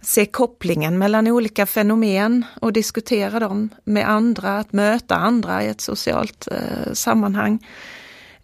se 0.00 0.26
kopplingen 0.26 0.98
mellan 0.98 1.26
olika 1.26 1.66
fenomen 1.66 2.44
och 2.60 2.72
diskutera 2.72 3.40
dem 3.40 3.68
med 3.84 4.08
andra, 4.08 4.58
att 4.58 4.72
möta 4.72 5.14
andra 5.14 5.64
i 5.64 5.68
ett 5.68 5.80
socialt 5.80 6.48
eh, 6.50 6.92
sammanhang. 6.92 7.58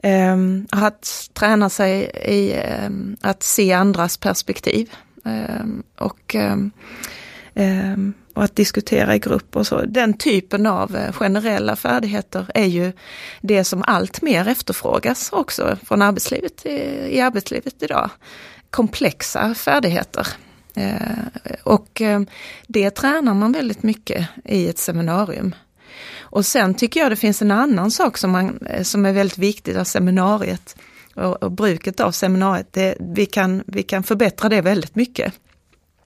Um, 0.03 0.67
att 0.71 1.31
träna 1.33 1.71
sig 1.71 2.03
i 2.25 2.53
eh, 2.53 2.91
att 3.21 3.43
se 3.43 3.73
andras 3.73 4.17
perspektiv. 4.17 4.91
Um, 5.25 5.83
och 5.99 6.37
ehm, 7.55 8.15
och 8.35 8.45
att 8.45 8.57
diskutera 8.57 9.15
i 9.15 9.19
grupp 9.19 9.57
och 9.57 9.67
så. 9.67 9.83
Den 9.83 10.15
typen 10.15 10.67
av 10.67 10.97
eh, 10.97 11.13
generella 11.13 11.77
färdigheter 11.77 12.47
är 12.55 12.67
ju 12.67 12.93
det 13.41 13.65
som 13.65 13.85
allt 13.87 14.23
mer 14.23 14.49
efterfrågas 14.49 15.33
också 15.33 15.77
från 15.87 16.03
arbetslivet 16.03 16.67
i, 16.67 16.71
i 17.11 17.21
arbetslivet 17.21 17.83
idag. 17.83 18.11
Komplexa 18.71 19.55
färdigheter. 19.55 20.27
Eh, 20.75 21.55
och 21.65 22.01
eh, 22.01 22.21
det 22.67 22.91
tränar 22.91 23.35
man 23.35 23.53
väldigt 23.53 23.83
mycket 23.83 24.29
i 24.45 24.69
ett 24.69 24.79
seminarium. 24.79 25.55
Och 26.21 26.47
sen 26.47 26.75
tycker 26.75 27.01
jag 27.01 27.13
det 27.13 27.17
finns 27.17 27.43
en 27.43 27.51
annan 27.51 27.91
sak 27.91 28.19
som, 28.19 28.31
man, 28.31 28.67
eh, 28.67 28.83
som 28.83 29.07
är 29.07 29.13
väldigt 29.13 29.39
viktigt 29.39 29.77
av 29.77 29.85
seminariet 29.85 30.77
och, 31.15 31.43
och 31.43 31.53
bruket 31.53 32.01
av 32.01 32.13
seminariet. 32.13 32.73
Det, 32.73 32.95
vi, 33.01 33.27
kan, 33.27 33.63
vi 33.67 33.83
kan 33.83 34.03
förbättra 34.03 34.49
det 34.49 34.61
väldigt 34.61 34.95
mycket 34.95 35.33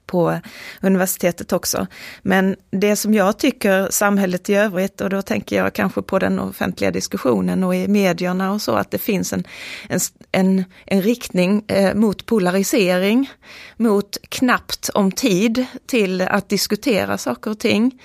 på 0.05 0.39
universitetet 0.81 1.53
också. 1.53 1.87
Men 2.21 2.55
det 2.71 2.95
som 2.95 3.13
jag 3.13 3.39
tycker 3.39 3.87
samhället 3.91 4.49
i 4.49 4.55
övrigt, 4.55 5.01
och 5.01 5.09
då 5.09 5.21
tänker 5.21 5.55
jag 5.55 5.73
kanske 5.73 6.01
på 6.01 6.19
den 6.19 6.39
offentliga 6.39 6.91
diskussionen 6.91 7.63
och 7.63 7.75
i 7.75 7.87
medierna 7.87 8.51
och 8.51 8.61
så, 8.61 8.75
att 8.75 8.91
det 8.91 8.97
finns 8.97 9.33
en, 9.33 9.43
en, 9.89 9.99
en, 10.31 10.63
en 10.85 11.01
riktning 11.01 11.63
eh, 11.67 11.93
mot 11.93 12.25
polarisering, 12.25 13.29
mot 13.77 14.17
knappt 14.29 14.89
om 14.93 15.11
tid 15.11 15.65
till 15.87 16.21
att 16.21 16.49
diskutera 16.49 17.17
saker 17.17 17.51
och 17.51 17.59
ting. 17.59 17.99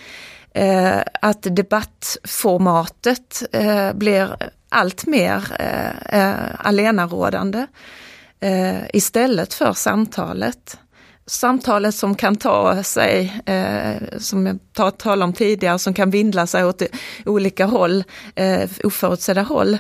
Eh, 0.55 0.99
att 1.23 1.43
debattformatet 1.43 3.43
eh, 3.53 3.93
blir 3.93 4.37
allt 4.69 5.07
mer 5.07 5.45
eh, 5.59 6.19
eh 6.19 6.35
eh, 8.41 8.81
istället 8.93 9.55
för 9.55 9.73
samtalet 9.73 10.79
samtalet 11.31 11.95
som 11.95 12.15
kan 12.15 12.37
ta 12.37 12.83
sig, 12.83 13.43
eh, 13.47 14.19
som 14.19 14.47
jag 14.47 14.59
talade 14.97 15.25
om 15.25 15.33
tidigare, 15.33 15.79
som 15.79 15.95
kan 15.95 16.11
vindla 16.11 16.47
sig 16.47 16.65
åt 16.65 16.83
olika 17.27 17.67
håll, 17.67 18.05
eh, 18.35 18.71
oförutsedda 18.85 19.43
håll, 19.43 19.79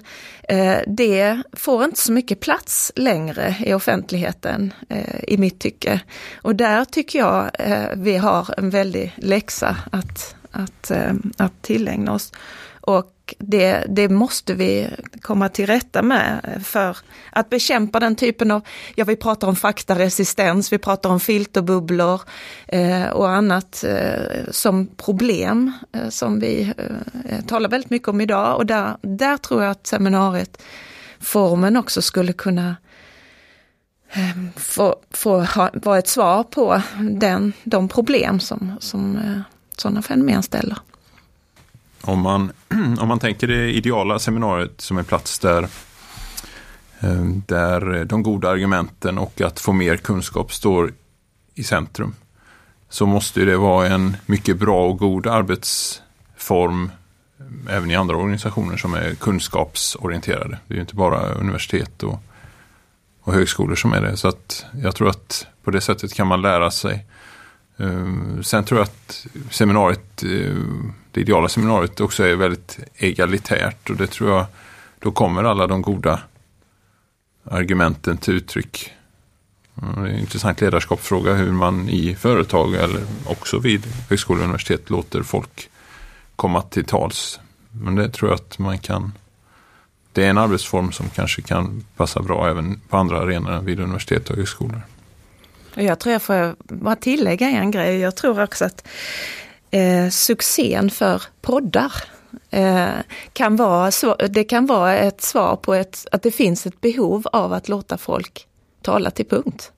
eh, 0.48 0.76
det 0.86 1.42
får 1.52 1.84
inte 1.84 2.00
så 2.00 2.12
mycket 2.12 2.40
plats 2.40 2.92
längre 2.96 3.56
i 3.66 3.74
offentligheten 3.74 4.72
eh, 4.88 5.24
i 5.28 5.36
mitt 5.38 5.60
tycke. 5.60 6.00
Och 6.42 6.56
där 6.56 6.84
tycker 6.84 7.18
jag 7.18 7.50
eh, 7.58 7.88
vi 7.96 8.16
har 8.16 8.54
en 8.56 8.70
väldig 8.70 9.14
läxa 9.16 9.76
att, 9.92 10.34
att, 10.50 10.90
eh, 10.90 11.12
att 11.36 11.62
tillägna 11.62 12.12
oss. 12.12 12.32
Och 12.80 13.12
det, 13.38 13.84
det 13.88 14.08
måste 14.08 14.54
vi 14.54 14.88
komma 15.20 15.48
till 15.48 15.66
rätta 15.66 16.02
med 16.02 16.60
för 16.64 16.96
att 17.30 17.50
bekämpa 17.50 18.00
den 18.00 18.16
typen 18.16 18.50
av, 18.50 18.62
ja 18.94 19.04
vi 19.04 19.16
pratar 19.16 19.48
om 19.48 19.56
faktaresistens, 19.56 20.72
vi 20.72 20.78
pratar 20.78 21.10
om 21.10 21.20
filterbubblor 21.20 22.20
eh, 22.66 23.08
och 23.08 23.30
annat 23.30 23.84
eh, 23.84 24.50
som 24.50 24.86
problem 24.96 25.72
eh, 25.92 26.08
som 26.08 26.40
vi 26.40 26.72
eh, 27.28 27.44
talar 27.46 27.70
väldigt 27.70 27.90
mycket 27.90 28.08
om 28.08 28.20
idag 28.20 28.56
och 28.56 28.66
där, 28.66 28.96
där 29.02 29.36
tror 29.36 29.62
jag 29.62 29.70
att 29.70 29.86
seminariet, 29.86 30.62
formen 31.20 31.76
också 31.76 32.02
skulle 32.02 32.32
kunna 32.32 32.76
eh, 34.12 34.42
få, 34.56 34.96
få 35.10 35.40
ha, 35.40 35.70
vara 35.72 35.98
ett 35.98 36.08
svar 36.08 36.42
på 36.42 36.82
den, 37.10 37.52
de 37.64 37.88
problem 37.88 38.40
som, 38.40 38.72
som 38.80 39.16
eh, 39.16 39.40
sådana 39.76 40.02
fenomen 40.02 40.42
ställer. 40.42 40.78
Om 42.02 42.20
man, 42.20 42.52
om 43.00 43.08
man 43.08 43.18
tänker 43.18 43.46
det 43.46 43.72
ideala 43.72 44.18
seminariet 44.18 44.80
som 44.80 44.98
en 44.98 45.04
plats 45.04 45.38
där, 45.38 45.62
eh, 47.00 47.24
där 47.46 48.04
de 48.04 48.22
goda 48.22 48.48
argumenten 48.48 49.18
och 49.18 49.40
att 49.40 49.60
få 49.60 49.72
mer 49.72 49.96
kunskap 49.96 50.52
står 50.52 50.92
i 51.54 51.64
centrum. 51.64 52.14
Så 52.88 53.06
måste 53.06 53.44
det 53.44 53.56
vara 53.56 53.88
en 53.88 54.16
mycket 54.26 54.58
bra 54.58 54.86
och 54.86 54.98
god 54.98 55.26
arbetsform 55.26 56.90
eh, 57.38 57.76
även 57.76 57.90
i 57.90 57.96
andra 57.96 58.16
organisationer 58.16 58.76
som 58.76 58.94
är 58.94 59.14
kunskapsorienterade. 59.14 60.58
Det 60.66 60.74
är 60.74 60.76
ju 60.76 60.80
inte 60.80 60.94
bara 60.94 61.32
universitet 61.32 62.02
och 62.02 62.22
och 63.22 63.32
högskolor 63.32 63.74
som 63.76 63.92
är 63.92 64.02
det. 64.02 64.16
Så 64.16 64.28
att 64.28 64.66
jag 64.82 64.96
tror 64.96 65.08
att 65.08 65.46
på 65.62 65.70
det 65.70 65.80
sättet 65.80 66.14
kan 66.14 66.26
man 66.26 66.42
lära 66.42 66.70
sig. 66.70 67.04
Ehm, 67.80 68.42
sen 68.42 68.64
tror 68.64 68.80
jag 68.80 68.84
att 68.84 69.26
seminariet, 69.50 70.22
eh, 70.22 70.56
det 71.10 71.20
ideala 71.20 71.48
seminariet 71.48 72.00
också 72.00 72.24
är 72.24 72.36
väldigt 72.36 72.78
egalitärt 72.96 73.90
och 73.90 73.96
det 73.96 74.06
tror 74.06 74.30
jag, 74.30 74.46
då 74.98 75.12
kommer 75.12 75.44
alla 75.44 75.66
de 75.66 75.82
goda 75.82 76.20
argumenten 77.44 78.16
till 78.16 78.34
uttryck. 78.34 78.90
Mm, 79.82 80.02
det 80.04 80.10
är 80.10 80.14
en 80.14 80.20
intressant 80.20 80.60
ledarskapsfråga 80.60 81.34
hur 81.34 81.52
man 81.52 81.88
i 81.88 82.14
företag 82.14 82.74
eller 82.74 83.02
också 83.26 83.58
vid 83.58 83.86
högskolor 84.08 84.40
och 84.40 84.44
universitet 84.44 84.90
låter 84.90 85.22
folk 85.22 85.70
komma 86.36 86.62
till 86.62 86.84
tals. 86.84 87.40
Men 87.70 87.94
det 87.94 88.08
tror 88.08 88.30
jag 88.30 88.36
att 88.36 88.58
man 88.58 88.78
kan 88.78 89.12
det 90.12 90.24
är 90.24 90.30
en 90.30 90.38
arbetsform 90.38 90.92
som 90.92 91.08
kanske 91.08 91.42
kan 91.42 91.84
passa 91.96 92.22
bra 92.22 92.48
även 92.48 92.80
på 92.88 92.96
andra 92.96 93.20
arenor 93.20 93.52
än 93.52 93.64
vid 93.64 93.80
universitet 93.80 94.30
och 94.30 94.36
högskolor. 94.36 94.82
Jag 95.74 95.98
tror 95.98 96.12
jag 96.12 96.22
får 96.22 96.56
bara 96.74 96.96
tillägga 96.96 97.50
en 97.50 97.70
grej. 97.70 97.98
Jag 97.98 98.16
tror 98.16 98.42
också 98.42 98.64
att 98.64 98.86
eh, 99.70 100.08
succén 100.08 100.90
för 100.90 101.22
poddar 101.40 101.92
eh, 102.50 102.88
kan 103.32 103.56
vara, 103.56 103.90
det 104.28 104.44
kan 104.44 104.66
vara 104.66 104.96
ett 104.96 105.22
svar 105.22 105.56
på 105.56 105.74
ett, 105.74 106.06
att 106.12 106.22
det 106.22 106.30
finns 106.30 106.66
ett 106.66 106.80
behov 106.80 107.26
av 107.32 107.52
att 107.52 107.68
låta 107.68 107.98
folk 107.98 108.46
tala 108.82 109.10
till 109.10 109.26
punkt. 109.26 109.72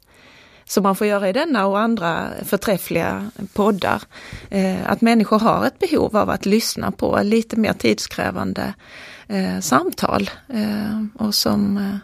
Som 0.64 0.82
man 0.82 0.96
får 0.96 1.06
göra 1.06 1.28
i 1.28 1.32
denna 1.32 1.66
och 1.66 1.78
andra 1.78 2.28
förträffliga 2.44 3.30
poddar. 3.52 4.02
Eh, 4.50 4.76
att 4.86 5.00
människor 5.00 5.38
har 5.38 5.66
ett 5.66 5.78
behov 5.78 6.16
av 6.16 6.30
att 6.30 6.46
lyssna 6.46 6.90
på 6.90 7.20
lite 7.22 7.56
mer 7.56 7.72
tidskrävande 7.72 8.74
eh, 9.28 9.60
samtal. 9.60 10.30
Eh, 10.48 11.04
och 11.26 11.34
som, 11.34 11.76
eh, 11.76 11.96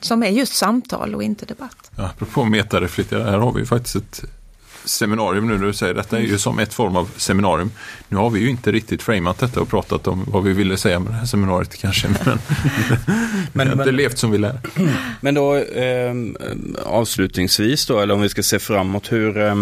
som 0.00 0.22
är 0.22 0.28
just 0.28 0.54
samtal 0.54 1.14
och 1.14 1.22
inte 1.22 1.46
debatt. 1.46 1.90
Ja, 1.96 2.04
apropå 2.04 2.44
metareflektera, 2.44 3.30
här 3.30 3.38
har 3.38 3.52
vi 3.52 3.66
faktiskt 3.66 3.96
ett 3.96 4.24
seminarium 4.84 5.48
nu 5.48 5.58
när 5.58 5.66
du 5.66 5.72
säger 5.72 5.94
detta 5.94 6.18
är 6.18 6.22
ju 6.22 6.38
som 6.38 6.58
ett 6.58 6.74
form 6.74 6.96
av 6.96 7.10
seminarium. 7.16 7.70
Nu 8.08 8.16
har 8.16 8.30
vi 8.30 8.40
ju 8.40 8.50
inte 8.50 8.72
riktigt 8.72 9.02
framat 9.02 9.38
detta 9.38 9.60
och 9.60 9.68
pratat 9.68 10.06
om 10.06 10.24
vad 10.28 10.44
vi 10.44 10.52
ville 10.52 10.76
säga 10.76 10.98
med 10.98 11.12
det 11.12 11.16
här 11.16 11.26
seminariet 11.26 11.76
kanske. 11.76 12.08
Men, 12.08 12.18
men, 13.52 13.68
men 13.76 13.78
det 13.78 13.92
levt 13.92 14.18
som 14.18 14.30
vi 14.30 14.38
lär. 14.38 14.60
Men 15.20 15.34
då 15.34 15.56
eh, 15.56 16.14
avslutningsvis 16.84 17.86
då, 17.86 18.00
eller 18.00 18.14
om 18.14 18.20
vi 18.20 18.28
ska 18.28 18.42
se 18.42 18.58
framåt, 18.58 19.12
hur, 19.12 19.38
eh, 19.38 19.54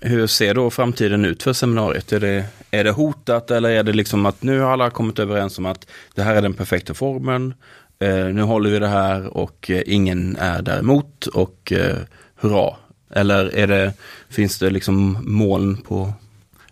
hur 0.00 0.26
ser 0.26 0.54
då 0.54 0.70
framtiden 0.70 1.24
ut 1.24 1.42
för 1.42 1.52
seminariet? 1.52 2.12
Är 2.12 2.20
det, 2.20 2.44
är 2.70 2.84
det 2.84 2.90
hotat 2.90 3.50
eller 3.50 3.70
är 3.70 3.82
det 3.82 3.92
liksom 3.92 4.26
att 4.26 4.42
nu 4.42 4.60
har 4.60 4.72
alla 4.72 4.90
kommit 4.90 5.18
överens 5.18 5.58
om 5.58 5.66
att 5.66 5.86
det 6.14 6.22
här 6.22 6.34
är 6.34 6.42
den 6.42 6.54
perfekta 6.54 6.94
formen, 6.94 7.54
Eh, 8.00 8.24
nu 8.24 8.42
håller 8.42 8.70
vi 8.70 8.78
det 8.78 8.88
här 8.88 9.36
och 9.36 9.70
eh, 9.70 9.82
ingen 9.86 10.36
är 10.36 10.62
däremot 10.62 11.26
och 11.26 11.72
eh, 11.72 11.96
hurra, 12.36 12.76
eller 13.10 13.56
är 13.56 13.66
det, 13.66 13.92
finns 14.28 14.58
det 14.58 14.70
liksom 14.70 15.18
moln 15.20 15.76
på 15.76 16.12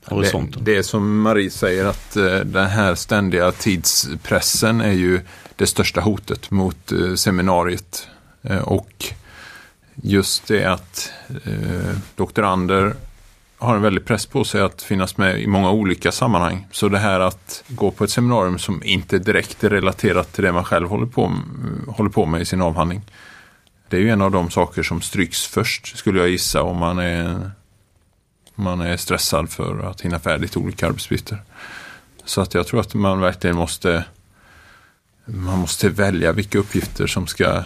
horisonten? 0.04 0.64
Det, 0.64 0.72
det 0.72 0.78
är 0.78 0.82
som 0.82 1.20
Marie 1.20 1.50
säger 1.50 1.84
att 1.84 2.16
eh, 2.16 2.24
den 2.24 2.66
här 2.66 2.94
ständiga 2.94 3.52
tidspressen 3.52 4.80
är 4.80 4.92
ju 4.92 5.20
det 5.56 5.66
största 5.66 6.00
hotet 6.00 6.50
mot 6.50 6.92
eh, 6.92 7.14
seminariet. 7.14 8.08
Och 8.62 9.04
just 9.94 10.46
det 10.46 10.64
att 10.64 11.12
doktorander 12.16 12.94
har 13.58 13.76
en 13.76 13.82
väldig 13.82 14.04
press 14.04 14.26
på 14.26 14.44
sig 14.44 14.60
att 14.60 14.82
finnas 14.82 15.16
med 15.16 15.40
i 15.40 15.46
många 15.46 15.70
olika 15.70 16.12
sammanhang. 16.12 16.66
Så 16.72 16.88
det 16.88 16.98
här 16.98 17.20
att 17.20 17.64
gå 17.68 17.90
på 17.90 18.04
ett 18.04 18.10
seminarium 18.10 18.58
som 18.58 18.82
inte 18.84 19.18
direkt 19.18 19.64
är 19.64 19.70
relaterat 19.70 20.32
till 20.32 20.44
det 20.44 20.52
man 20.52 20.64
själv 20.64 20.88
håller 20.88 21.06
på, 21.06 21.32
håller 21.88 22.10
på 22.10 22.26
med 22.26 22.40
i 22.40 22.44
sin 22.44 22.62
avhandling 22.62 23.02
det 23.88 23.96
är 23.96 24.00
ju 24.00 24.10
en 24.10 24.22
av 24.22 24.30
de 24.30 24.50
saker 24.50 24.82
som 24.82 25.00
stryks 25.00 25.46
först 25.46 25.98
skulle 25.98 26.18
jag 26.18 26.28
gissa 26.28 26.62
om 26.62 26.76
man 26.76 26.98
är, 26.98 27.50
man 28.54 28.80
är 28.80 28.96
stressad 28.96 29.50
för 29.50 29.90
att 29.90 30.00
hinna 30.00 30.18
färdigt 30.18 30.56
olika 30.56 30.86
arbetsuppgifter. 30.86 31.42
Så 32.24 32.40
att 32.40 32.54
jag 32.54 32.66
tror 32.66 32.80
att 32.80 32.94
man 32.94 33.20
verkligen 33.20 33.56
måste 33.56 34.04
man 35.24 35.58
måste 35.58 35.88
välja 35.88 36.32
vilka 36.32 36.58
uppgifter 36.58 37.06
som 37.06 37.26
ska 37.26 37.64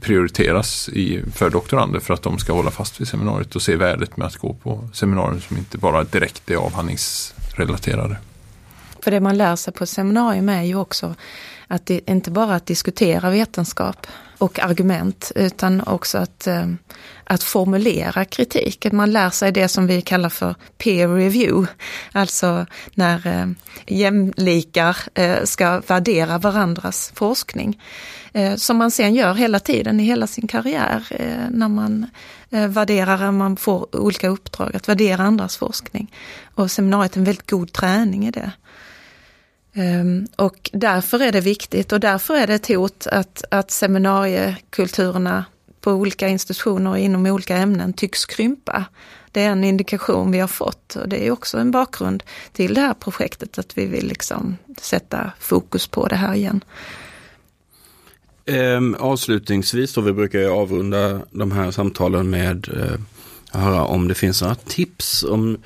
prioriteras 0.00 0.88
i, 0.88 1.22
för 1.34 1.50
doktorander 1.50 2.00
för 2.00 2.14
att 2.14 2.22
de 2.22 2.38
ska 2.38 2.52
hålla 2.52 2.70
fast 2.70 3.00
vid 3.00 3.08
seminariet 3.08 3.56
och 3.56 3.62
se 3.62 3.76
värdet 3.76 4.16
med 4.16 4.26
att 4.26 4.36
gå 4.36 4.54
på 4.54 4.88
seminarier 4.92 5.40
som 5.40 5.56
inte 5.56 5.78
bara 5.78 6.04
direkt 6.04 6.50
är 6.50 6.56
avhandlingsrelaterade. 6.56 8.16
För 9.02 9.10
det 9.10 9.20
man 9.20 9.38
lär 9.38 9.56
sig 9.56 9.72
på 9.72 9.86
seminarium 9.86 10.48
är 10.48 10.62
ju 10.62 10.76
också 10.76 11.14
att 11.66 11.86
det 11.86 12.10
inte 12.10 12.30
bara 12.30 12.54
att 12.54 12.66
diskutera 12.66 13.30
vetenskap 13.30 14.06
och 14.38 14.58
argument 14.58 15.32
utan 15.34 15.80
också 15.80 16.18
att, 16.18 16.46
eh, 16.46 16.66
att 17.24 17.42
formulera 17.42 18.24
kritik. 18.24 18.86
Att 18.86 18.92
man 18.92 19.12
lär 19.12 19.30
sig 19.30 19.52
det 19.52 19.68
som 19.68 19.86
vi 19.86 20.02
kallar 20.02 20.28
för 20.28 20.54
peer 20.78 21.08
review. 21.08 21.72
Alltså 22.12 22.66
när 22.94 23.26
eh, 23.26 23.46
jämlikar 23.86 24.96
eh, 25.14 25.44
ska 25.44 25.80
värdera 25.86 26.38
varandras 26.38 27.12
forskning. 27.14 27.80
Eh, 28.32 28.56
som 28.56 28.76
man 28.76 28.90
sen 28.90 29.14
gör 29.14 29.34
hela 29.34 29.60
tiden 29.60 30.00
i 30.00 30.04
hela 30.04 30.26
sin 30.26 30.46
karriär 30.46 31.06
eh, 31.10 31.50
när 31.50 31.68
man 31.68 32.06
eh, 32.50 32.68
värderar, 32.68 33.32
man 33.32 33.56
får 33.56 33.96
olika 33.96 34.28
uppdrag 34.28 34.76
att 34.76 34.88
värdera 34.88 35.22
andras 35.22 35.56
forskning. 35.56 36.14
Och 36.54 36.70
seminariet 36.70 37.16
är 37.16 37.18
en 37.18 37.24
väldigt 37.24 37.50
god 37.50 37.72
träning 37.72 38.26
i 38.26 38.30
det. 38.30 38.52
Ehm, 39.74 40.26
och 40.36 40.70
därför 40.72 41.22
är 41.22 41.32
det 41.32 41.40
viktigt 41.40 41.92
och 41.92 42.00
därför 42.00 42.36
är 42.36 42.46
det 42.46 42.54
ett 42.54 42.68
hot 42.68 43.06
att, 43.06 43.44
att 43.50 43.70
seminariekulturerna 43.70 45.44
på 45.80 45.92
olika 45.92 46.28
institutioner 46.28 46.90
och 46.90 46.98
inom 46.98 47.26
olika 47.26 47.56
ämnen 47.56 47.92
tycks 47.92 48.24
krympa. 48.24 48.84
Det 49.32 49.42
är 49.42 49.50
en 49.50 49.64
indikation 49.64 50.30
vi 50.30 50.38
har 50.38 50.48
fått 50.48 50.96
och 50.96 51.08
det 51.08 51.26
är 51.26 51.30
också 51.30 51.58
en 51.58 51.70
bakgrund 51.70 52.22
till 52.52 52.74
det 52.74 52.80
här 52.80 52.94
projektet 52.94 53.58
att 53.58 53.78
vi 53.78 53.86
vill 53.86 54.06
liksom 54.06 54.56
sätta 54.80 55.32
fokus 55.38 55.86
på 55.86 56.06
det 56.06 56.16
här 56.16 56.34
igen. 56.34 56.64
Um, 58.46 58.94
avslutningsvis 58.94 59.94
då, 59.94 60.00
vi 60.00 60.12
brukar 60.12 60.38
ju 60.38 60.48
avrunda 60.48 61.20
de 61.30 61.52
här 61.52 61.70
samtalen 61.70 62.30
med 62.30 62.68
uh, 62.76 63.00
att 63.50 63.60
höra 63.60 63.84
om 63.84 64.08
det 64.08 64.14
finns 64.14 64.42
några 64.42 64.54
tips 64.54 65.24
om 65.24 65.58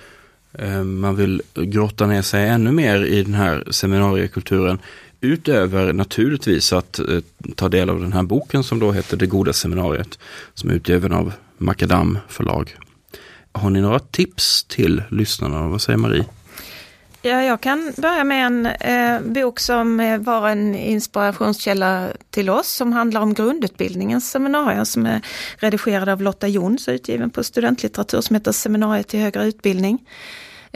Eh, 0.58 0.84
man 0.84 1.16
vill 1.16 1.42
grotta 1.54 2.06
ner 2.06 2.22
sig 2.22 2.48
ännu 2.48 2.72
mer 2.72 3.04
i 3.04 3.22
den 3.22 3.34
här 3.34 3.64
seminariekulturen. 3.70 4.78
Utöver 5.20 5.92
naturligtvis 5.92 6.72
att 6.72 6.98
eh, 6.98 7.18
ta 7.56 7.68
del 7.68 7.90
av 7.90 8.00
den 8.00 8.12
här 8.12 8.22
boken 8.22 8.64
som 8.64 8.78
då 8.78 8.92
heter 8.92 9.16
Det 9.16 9.26
goda 9.26 9.52
seminariet. 9.52 10.18
Som 10.54 10.70
är 10.70 10.74
utgiven 10.74 11.12
av 11.12 11.32
Makadam 11.58 12.18
förlag. 12.28 12.76
Har 13.52 13.70
ni 13.70 13.80
några 13.80 13.98
tips 13.98 14.64
till 14.64 15.02
lyssnarna? 15.10 15.68
Vad 15.68 15.82
säger 15.82 15.96
Marie? 15.96 16.24
Ja, 17.26 17.42
jag 17.42 17.60
kan 17.60 17.92
börja 17.96 18.24
med 18.24 18.46
en 18.46 18.66
eh, 18.66 19.20
bok 19.20 19.60
som 19.60 20.00
eh, 20.00 20.18
var 20.18 20.48
en 20.48 20.74
inspirationskälla 20.74 22.08
till 22.30 22.50
oss 22.50 22.68
som 22.68 22.92
handlar 22.92 23.20
om 23.20 23.34
grundutbildningens 23.34 24.30
seminarier 24.30 24.84
som 24.84 25.06
är 25.06 25.20
redigerad 25.56 26.08
av 26.08 26.22
Lotta 26.22 26.48
Jons 26.48 26.88
utgiven 26.88 27.30
på 27.30 27.44
studentlitteratur 27.44 28.20
som 28.20 28.34
heter 28.34 28.52
Seminariet 28.52 29.08
till 29.08 29.20
högre 29.20 29.44
utbildning. 29.44 29.98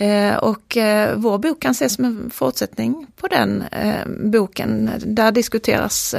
Eh, 0.00 0.36
och 0.36 0.76
eh, 0.76 1.16
vår 1.16 1.38
bok 1.38 1.60
kan 1.60 1.70
ses 1.70 1.94
som 1.94 2.04
en 2.04 2.30
fortsättning 2.30 3.06
på 3.16 3.28
den 3.28 3.62
eh, 3.62 4.06
boken. 4.06 4.90
Där 5.06 5.32
diskuteras 5.32 6.14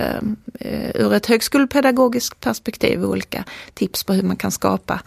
ur 0.95 1.13
ett 1.13 1.25
högskolepedagogiskt 1.25 2.39
perspektiv 2.39 3.05
olika 3.05 3.43
tips 3.73 4.03
på 4.03 4.13
hur 4.13 4.23
man 4.23 4.35
kan 4.35 4.51
skapa 4.51 5.01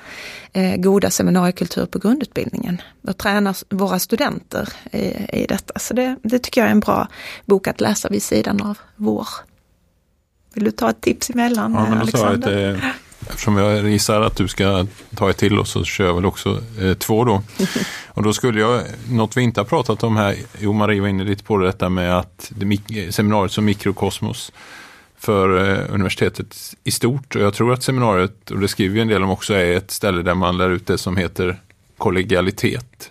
goda 0.77 1.11
seminariekultur 1.11 1.87
på 1.87 1.99
grundutbildningen 1.99 2.83
och 3.09 3.19
träna 3.19 3.55
våra 3.69 3.99
studenter 3.99 4.69
i, 5.33 5.47
detta. 5.49 5.79
Så 5.79 5.95
det, 5.95 6.17
det 6.23 6.39
tycker 6.39 6.61
jag 6.61 6.69
är 6.69 6.73
en 6.73 6.81
bra 6.81 7.09
bok 7.45 7.67
att 7.67 7.81
läsa 7.81 8.09
vid 8.09 8.23
sidan 8.23 8.63
av 8.63 8.79
vår. 8.97 9.29
Vill 10.55 10.65
du 10.65 10.71
ta 10.71 10.91
ett 10.91 11.01
tips 11.01 11.31
emellan, 11.31 11.73
ja, 11.73 11.89
men 11.89 11.99
Alexander? 11.99 12.95
Eftersom 13.29 13.57
jag 13.57 13.91
gissar 13.91 14.21
att 14.21 14.37
du 14.37 14.49
ska 14.49 14.87
ta 15.17 15.31
ett 15.31 15.37
till 15.37 15.59
och 15.59 15.69
så 15.69 15.85
kör 15.85 16.07
jag 16.07 16.15
väl 16.15 16.27
också 16.27 16.61
eh, 16.81 16.95
två 16.95 17.25
då. 17.25 17.43
Och 18.15 18.23
då 18.23 18.33
skulle 18.33 18.61
jag, 18.61 18.83
något 19.11 19.37
vi 19.37 19.43
inte 19.43 19.61
har 19.61 19.65
pratat 19.65 20.03
om 20.03 20.17
här, 20.17 20.37
jo 20.59 20.73
Marie 20.73 21.01
var 21.01 21.09
inne 21.09 21.25
lite 21.25 21.45
på 21.45 21.57
det, 21.57 21.67
detta 21.67 21.89
med 21.89 22.19
att 22.19 22.53
det, 22.57 23.15
seminariet 23.15 23.53
som 23.53 23.65
mikrokosmos 23.65 24.53
för 25.19 25.71
eh, 25.71 25.95
universitetet 25.95 26.57
i 26.85 26.91
stort. 26.91 27.37
Och 27.37 27.43
jag 27.43 27.55
tror 27.55 27.73
att 27.73 27.83
seminariet, 27.83 28.51
och 28.51 28.59
det 28.59 28.69
skriver 28.69 28.95
vi 28.95 29.01
en 29.01 29.09
del 29.09 29.23
om 29.23 29.31
också, 29.31 29.55
är 29.55 29.77
ett 29.77 29.91
ställe 29.91 30.23
där 30.23 30.35
man 30.35 30.59
lär 30.59 30.71
ut 30.71 30.87
det 30.87 30.99
som 30.99 31.17
heter 31.17 31.61
kollegialitet. 31.99 33.11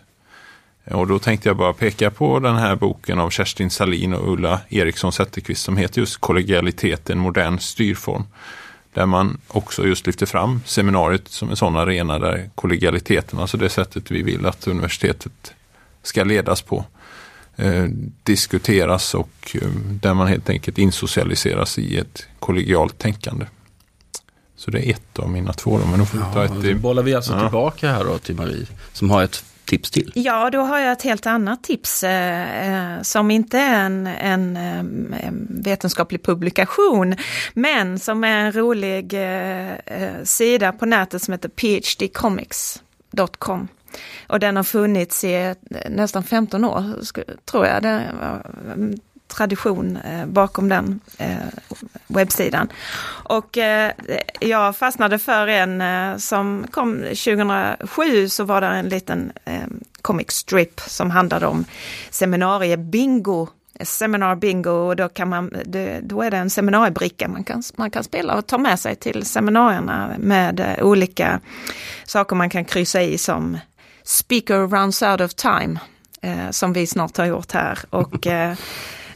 Och 0.85 1.07
då 1.07 1.19
tänkte 1.19 1.49
jag 1.49 1.57
bara 1.57 1.73
peka 1.73 2.11
på 2.11 2.39
den 2.39 2.55
här 2.55 2.75
boken 2.75 3.19
av 3.19 3.29
Kerstin 3.29 3.69
Salin 3.69 4.13
och 4.13 4.33
Ulla 4.33 4.59
Eriksson 4.69 5.11
Zetterqvist 5.11 5.63
som 5.63 5.77
heter 5.77 6.01
just 6.01 6.17
Kollegialitet, 6.17 7.09
en 7.09 7.19
modern 7.19 7.59
styrform. 7.59 8.23
Där 8.93 9.05
man 9.05 9.37
också 9.47 9.85
just 9.87 10.07
lyfter 10.07 10.25
fram 10.25 10.61
seminariet 10.65 11.27
som 11.27 11.49
en 11.49 11.55
sån 11.55 11.75
arena 11.75 12.19
där 12.19 12.49
kollegialiteten, 12.55 13.39
alltså 13.39 13.57
det 13.57 13.69
sättet 13.69 14.11
vi 14.11 14.23
vill 14.23 14.45
att 14.45 14.67
universitetet 14.67 15.53
ska 16.03 16.23
ledas 16.23 16.61
på, 16.61 16.85
eh, 17.55 17.85
diskuteras 18.23 19.13
och 19.13 19.29
eh, 19.61 19.67
där 20.01 20.13
man 20.13 20.27
helt 20.27 20.49
enkelt 20.49 20.77
insocialiseras 20.77 21.79
i 21.79 21.97
ett 21.97 22.23
kollegialt 22.39 22.97
tänkande. 22.97 23.45
Så 24.55 24.71
det 24.71 24.87
är 24.87 24.91
ett 24.91 25.19
av 25.19 25.29
mina 25.29 25.53
två 25.53 25.79
då, 25.79 25.85
men 25.85 25.99
då 25.99 26.05
får 26.05 26.17
vi 26.17 26.23
ta 26.33 26.39
Ja, 26.39 26.45
ett 26.45 26.63
då 26.63 26.79
bollar 26.79 27.03
vi 27.03 27.13
alltså 27.15 27.33
Ja. 27.33 27.39
tillbaka 27.41 27.91
här 27.91 28.03
då 28.03 28.17
till 28.17 28.35
Marie 28.35 28.65
som 28.93 29.09
har 29.09 29.23
ett 29.23 29.43
tips 29.71 29.91
till. 29.91 30.11
Ja, 30.15 30.49
då 30.49 30.61
har 30.61 30.79
jag 30.79 30.91
ett 30.91 31.01
helt 31.01 31.25
annat 31.25 31.63
tips 31.63 32.03
eh, 32.03 32.95
eh 32.95 33.01
som 33.01 33.31
inte 33.31 33.57
är 33.57 33.85
en, 33.85 34.07
en 34.07 34.57
eh, 34.57 34.79
en, 35.27 35.47
vetenskaplig 35.49 36.23
publikation, 36.23 37.15
men 37.53 37.99
som 37.99 38.23
är 38.23 38.37
en 38.37 38.51
rolig 38.51 39.13
eh, 39.13 39.71
eh 39.71 40.23
sida 40.23 40.71
på 40.71 40.85
nätet 40.85 41.21
som 41.21 41.31
heter 41.31 41.49
phdcomics.com. 41.49 43.67
Och 44.27 44.39
den 44.39 44.55
har 44.55 44.63
funnits 44.63 45.23
i 45.23 45.55
nästan 45.89 46.23
15 46.23 46.65
år, 46.65 46.83
tror 47.45 47.65
jag. 47.65 47.83
Det 47.83 48.05
var 48.19 48.45
tradition 49.35 49.97
eh, 49.97 50.25
bakom 50.25 50.69
den 50.69 50.99
eh, 51.17 51.35
webbsidan. 52.07 52.71
Och 53.23 53.57
eh, 53.57 53.91
jag 54.39 54.75
fastnade 54.75 55.19
för 55.19 55.47
en 55.47 55.81
eh, 55.81 56.17
som 56.17 56.65
kom 56.71 56.97
2007 56.97 58.29
så 58.29 58.43
var 58.43 58.61
det 58.61 58.67
en 58.67 58.89
liten 58.89 59.31
eh, 59.45 59.67
comic 60.01 60.31
strip 60.31 60.79
som 60.79 61.11
handlade 61.11 61.47
om 61.47 61.65
seminariebingo. 62.09 63.47
Seminar 63.81 64.35
bingo 64.35 64.69
och 64.71 64.95
då, 64.95 65.09
kan 65.09 65.29
man, 65.29 65.53
då 66.01 66.21
är 66.21 66.31
det 66.31 66.37
en 66.37 66.49
seminariebricka 66.49 67.27
man 67.27 67.43
kan, 67.43 67.63
man 67.75 67.91
kan 67.91 68.03
spela 68.03 68.35
och 68.35 68.47
ta 68.47 68.57
med 68.57 68.79
sig 68.79 68.95
till 68.95 69.25
seminarierna 69.25 70.15
med 70.17 70.59
eh, 70.59 70.85
olika 70.85 71.39
saker 72.05 72.35
man 72.35 72.49
kan 72.49 72.65
kryssa 72.65 73.01
i 73.01 73.17
som 73.17 73.57
Speaker 74.03 74.67
runs 74.67 75.01
out 75.01 75.21
of 75.21 75.33
time, 75.33 75.79
eh, 76.21 76.49
som 76.49 76.73
vi 76.73 76.87
snart 76.87 77.17
har 77.17 77.25
gjort 77.25 77.51
här. 77.51 77.79
Och 77.89 78.27
eh, 78.27 78.55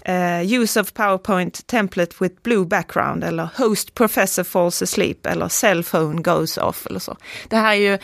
Uh, 0.09 0.61
Use 0.61 0.79
of 0.79 0.93
PowerPoint 0.93 1.65
template 1.65 2.19
with 2.19 2.43
blue 2.43 2.65
background 2.65 3.23
eller 3.23 3.49
Host 3.55 3.93
professor 3.93 4.43
falls 4.43 4.81
asleep 4.81 5.25
eller 5.25 5.47
Cell 5.47 5.83
phone 5.83 6.21
goes 6.21 6.57
off 6.57 6.85
eller 6.85 6.99
så. 6.99 7.17
Det 7.49 7.55
här 7.55 7.71
är 7.71 7.91
ju 7.91 7.97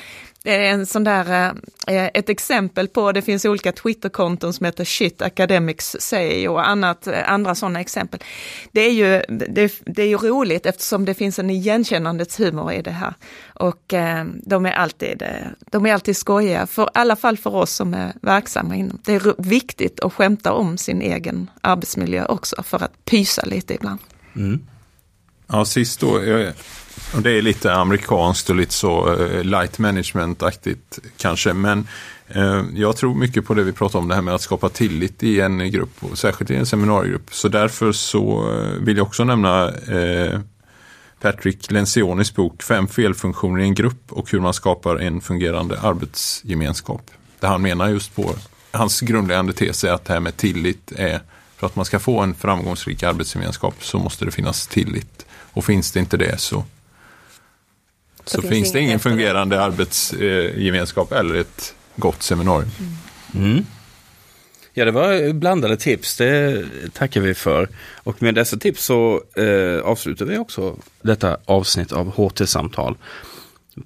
en 0.44 0.86
sån 0.86 1.04
där, 1.04 1.54
eh, 1.88 1.96
eh, 1.96 2.10
ett 2.14 2.30
exempel 2.30 2.88
på, 2.88 3.12
det 3.12 3.22
finns 3.22 3.46
olika 3.46 3.72
Twitterkonton 3.72 4.54
som 4.54 4.66
heter 4.66 4.86
Shit 4.86 5.22
Academics 5.22 5.96
Say 6.00 6.48
och 6.48 6.68
annat, 6.68 7.08
eh, 7.08 7.32
andra 7.32 7.56
sådana 7.56 7.80
exempel. 7.80 8.20
Det 8.72 8.82
är, 8.82 8.92
ju, 8.92 9.38
det, 9.50 9.74
det 9.86 10.04
är 10.04 10.08
ju 10.08 10.18
roligt 10.18 10.66
eftersom 10.66 11.06
det 11.06 11.14
finns 11.14 11.40
en 11.40 11.50
igenkännandets 11.50 12.40
humor 12.40 12.72
i 12.72 12.82
det 12.82 12.92
här. 12.92 13.14
Och 13.54 13.94
eh, 13.94 14.26
de, 14.44 14.66
är 14.66 14.72
alltid, 14.72 15.24
de 15.72 15.86
är 15.86 15.94
alltid 15.94 16.18
skojiga, 16.18 16.68
för, 16.68 16.84
i 16.84 16.90
alla 16.94 17.16
fall 17.16 17.38
för 17.38 17.56
oss 17.56 17.72
som 17.72 17.94
är 17.94 18.14
verksamma 18.22 18.76
inom. 18.76 19.00
Det 19.04 19.14
är 19.14 19.34
viktigt 19.38 20.00
att 20.00 20.14
skämta 20.14 20.54
om 20.54 20.78
sin 20.78 21.02
egen 21.02 21.50
arbetsmiljö 21.62 22.26
också 22.26 22.64
för 22.64 22.84
att 22.84 23.06
pysa 23.06 23.46
lite 23.46 23.74
ibland. 23.74 24.00
Mm. 24.36 24.68
Ja, 25.52 25.66
sist 25.66 26.00
då, 26.00 26.20
eh, 26.20 26.54
och 27.16 27.22
det 27.22 27.32
är 27.32 27.42
lite 27.42 27.74
amerikanskt 27.74 28.50
och 28.50 28.56
lite 28.56 28.74
så 28.74 29.14
eh, 29.14 29.44
light 29.44 29.80
management-aktigt 29.80 31.00
kanske, 31.18 31.54
men 31.54 31.88
eh, 32.28 32.64
jag 32.76 32.98
tror 32.98 33.16
mycket 33.16 33.46
på 33.46 33.54
det 33.54 33.64
vi 33.64 33.72
pratar 33.72 34.00
om, 34.00 34.08
det 34.08 34.16
här 34.16 34.22
med 34.22 34.34
att 34.34 34.42
skapa 34.42 34.70
tillit 34.70 35.24
i 35.24 35.42
en 35.42 35.72
grupp, 35.72 35.94
och 36.00 36.18
särskilt 36.18 36.52
i 36.52 36.56
en 36.56 36.66
seminariegrupp. 36.66 37.34
Så 37.34 37.48
därför 37.48 37.92
så 37.92 38.52
eh, 38.52 38.84
vill 38.84 38.98
jag 38.98 39.08
också 39.08 39.24
nämna 39.24 39.70
eh, 39.70 40.40
Patrick 41.22 41.72
Lencionis 41.72 42.36
bok 42.36 42.64
Fem 42.64 42.88
felfunktioner 42.88 43.60
i 43.60 43.64
en 43.64 43.76
grupp 43.76 44.04
och 44.10 44.32
hur 44.32 44.40
man 44.40 44.54
skapar 44.54 44.96
en 44.96 45.22
fungerande 45.22 45.80
arbetsgemenskap. 45.80 47.12
Där 47.40 47.48
han 47.48 47.62
menar 47.62 47.90
just 47.90 48.16
på, 48.16 48.36
hans 48.72 49.02
grundläggande 49.02 49.54
tes 49.54 49.84
är 49.84 49.92
att 49.92 50.06
det 50.06 50.14
här 50.14 50.20
med 50.20 50.38
tillit 50.38 50.92
är, 50.96 51.20
för 51.58 51.68
att 51.68 51.76
man 51.76 51.86
ska 51.86 52.00
få 52.00 52.20
en 52.20 52.36
framgångsrik 52.36 53.04
arbetsgemenskap 53.04 53.76
så 53.80 54.00
måste 54.00 54.26
det 54.26 54.32
finnas 54.32 54.68
tillit. 54.68 55.26
Och 55.52 55.66
finns 55.66 55.92
det 55.92 56.00
inte 56.00 56.18
det 56.18 56.40
så, 56.40 56.64
så, 58.26 58.42
finns 58.42 58.54
finns 58.54 58.72
det 58.72 58.80
ingen 58.80 58.98
det. 58.98 59.00
fungerande 59.00 59.62
arbetsgemenskap 59.62 61.12
eller 61.12 61.36
ett 61.36 61.76
gott 61.96 62.24
seminarium. 62.24 62.72
Mm. 63.36 63.66
Ja, 64.74 64.86
det 64.86 64.92
var 64.92 65.34
blandade 65.34 65.78
tips, 65.78 66.18
det 66.18 66.64
tackar 66.94 67.22
vi 67.22 67.34
för. 67.34 67.70
Och 67.96 68.22
med 68.22 68.36
dessa 68.36 68.58
tips 68.58 68.86
så 68.86 69.24
eh, 69.36 69.86
avslutar 69.86 70.26
vi 70.26 70.38
också 70.38 70.78
detta 71.02 71.38
avsnitt 71.46 71.92
av 71.92 72.12
HT-samtal. 72.12 72.98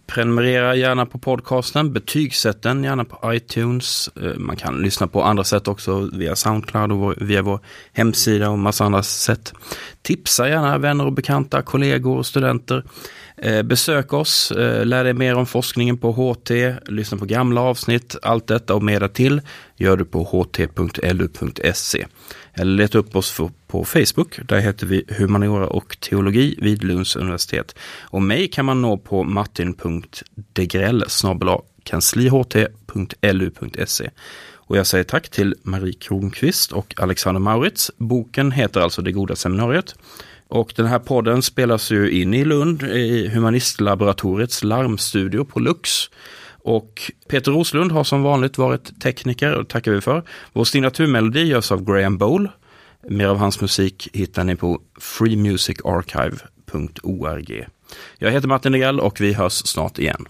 Prenumerera 0.07 0.75
gärna 0.75 1.05
på 1.05 1.17
podcasten, 1.17 1.93
betygsätt 1.93 2.61
den 2.61 2.83
gärna 2.83 3.05
på 3.05 3.33
iTunes. 3.33 4.09
Eh, 4.21 4.37
man 4.37 4.55
kan 4.55 4.81
lyssna 4.81 5.07
på 5.07 5.23
andra 5.23 5.43
sätt 5.43 5.67
också 5.67 6.09
via 6.13 6.35
Soundcloud 6.35 6.91
och 6.91 7.13
via 7.17 7.41
vår 7.41 7.59
hemsida 7.93 8.49
och 8.49 8.59
massa 8.59 8.85
andra 8.85 9.03
sätt. 9.03 9.53
Tipsa 10.01 10.49
gärna 10.49 10.77
vänner 10.77 11.05
och 11.05 11.13
bekanta, 11.13 11.61
kollegor 11.61 12.17
och 12.17 12.25
studenter. 12.25 12.83
Eh, 13.37 13.61
besök 13.61 14.13
oss, 14.13 14.51
eh, 14.51 14.85
lär 14.85 15.03
dig 15.03 15.13
mer 15.13 15.35
om 15.35 15.45
forskningen 15.45 15.97
på 15.97 16.11
HT, 16.11 16.75
lyssna 16.85 17.17
på 17.17 17.25
gamla 17.25 17.61
avsnitt, 17.61 18.15
allt 18.21 18.47
detta 18.47 18.75
och 18.75 18.83
mer 18.83 19.07
till 19.07 19.41
gör 19.77 19.97
du 19.97 20.05
på 20.05 20.23
ht.lu.se. 20.23 22.05
Eller 22.57 22.77
leta 22.77 22.97
upp 22.97 23.15
oss 23.15 23.31
för, 23.31 23.51
på 23.67 23.85
Facebook, 23.85 24.39
där 24.47 24.59
heter 24.59 24.87
vi 24.87 25.03
Humaniora 25.07 25.67
och 25.67 25.97
teologi 25.99 26.55
vid 26.61 26.83
Lunds 26.83 27.15
universitet. 27.15 27.75
Och 28.01 28.21
mig 28.21 28.47
kan 28.47 28.65
man 28.65 28.81
nå 28.81 28.97
på 28.97 29.23
martin.degrell 29.23 31.03
kansliht.lu.se. 31.83 34.09
Och 34.67 34.77
jag 34.77 34.87
säger 34.87 35.03
tack 35.03 35.29
till 35.29 35.55
Marie 35.63 35.93
Kronqvist 35.93 36.71
och 36.71 36.93
Alexander 36.97 37.39
Maurits. 37.39 37.91
Boken 37.97 38.51
heter 38.51 38.81
alltså 38.81 39.01
Det 39.01 39.11
goda 39.11 39.35
seminariet. 39.35 39.95
Och 40.47 40.73
den 40.75 40.85
här 40.85 40.99
podden 40.99 41.41
spelas 41.41 41.91
ju 41.91 42.11
in 42.11 42.33
i 42.33 42.45
Lund 42.45 42.83
i 42.83 43.27
Humanistlaboratoriets 43.27 44.63
larmstudio 44.63 45.45
på 45.45 45.59
Lux. 45.59 46.09
Och 46.65 47.11
Peter 47.27 47.51
Roslund 47.51 47.91
har 47.91 48.03
som 48.03 48.23
vanligt 48.23 48.57
varit 48.57 49.01
tekniker 49.01 49.53
och 49.53 49.63
det 49.63 49.69
tackar 49.69 49.91
vi 49.91 50.01
för. 50.01 50.23
Vår 50.53 50.63
signaturmelodi 50.63 51.43
görs 51.43 51.71
av 51.71 51.85
Graham 51.85 52.17
Bowl. 52.17 52.49
Mer 53.09 53.27
av 53.27 53.37
hans 53.37 53.61
musik 53.61 54.09
hittar 54.13 54.43
ni 54.43 54.55
på 54.55 54.81
freemusicarchive.org. 54.99 57.67
Jag 58.17 58.31
heter 58.31 58.47
Martin 58.47 58.71
Degrell 58.71 58.99
och 58.99 59.21
vi 59.21 59.33
hörs 59.33 59.53
snart 59.53 59.99
igen. 59.99 60.25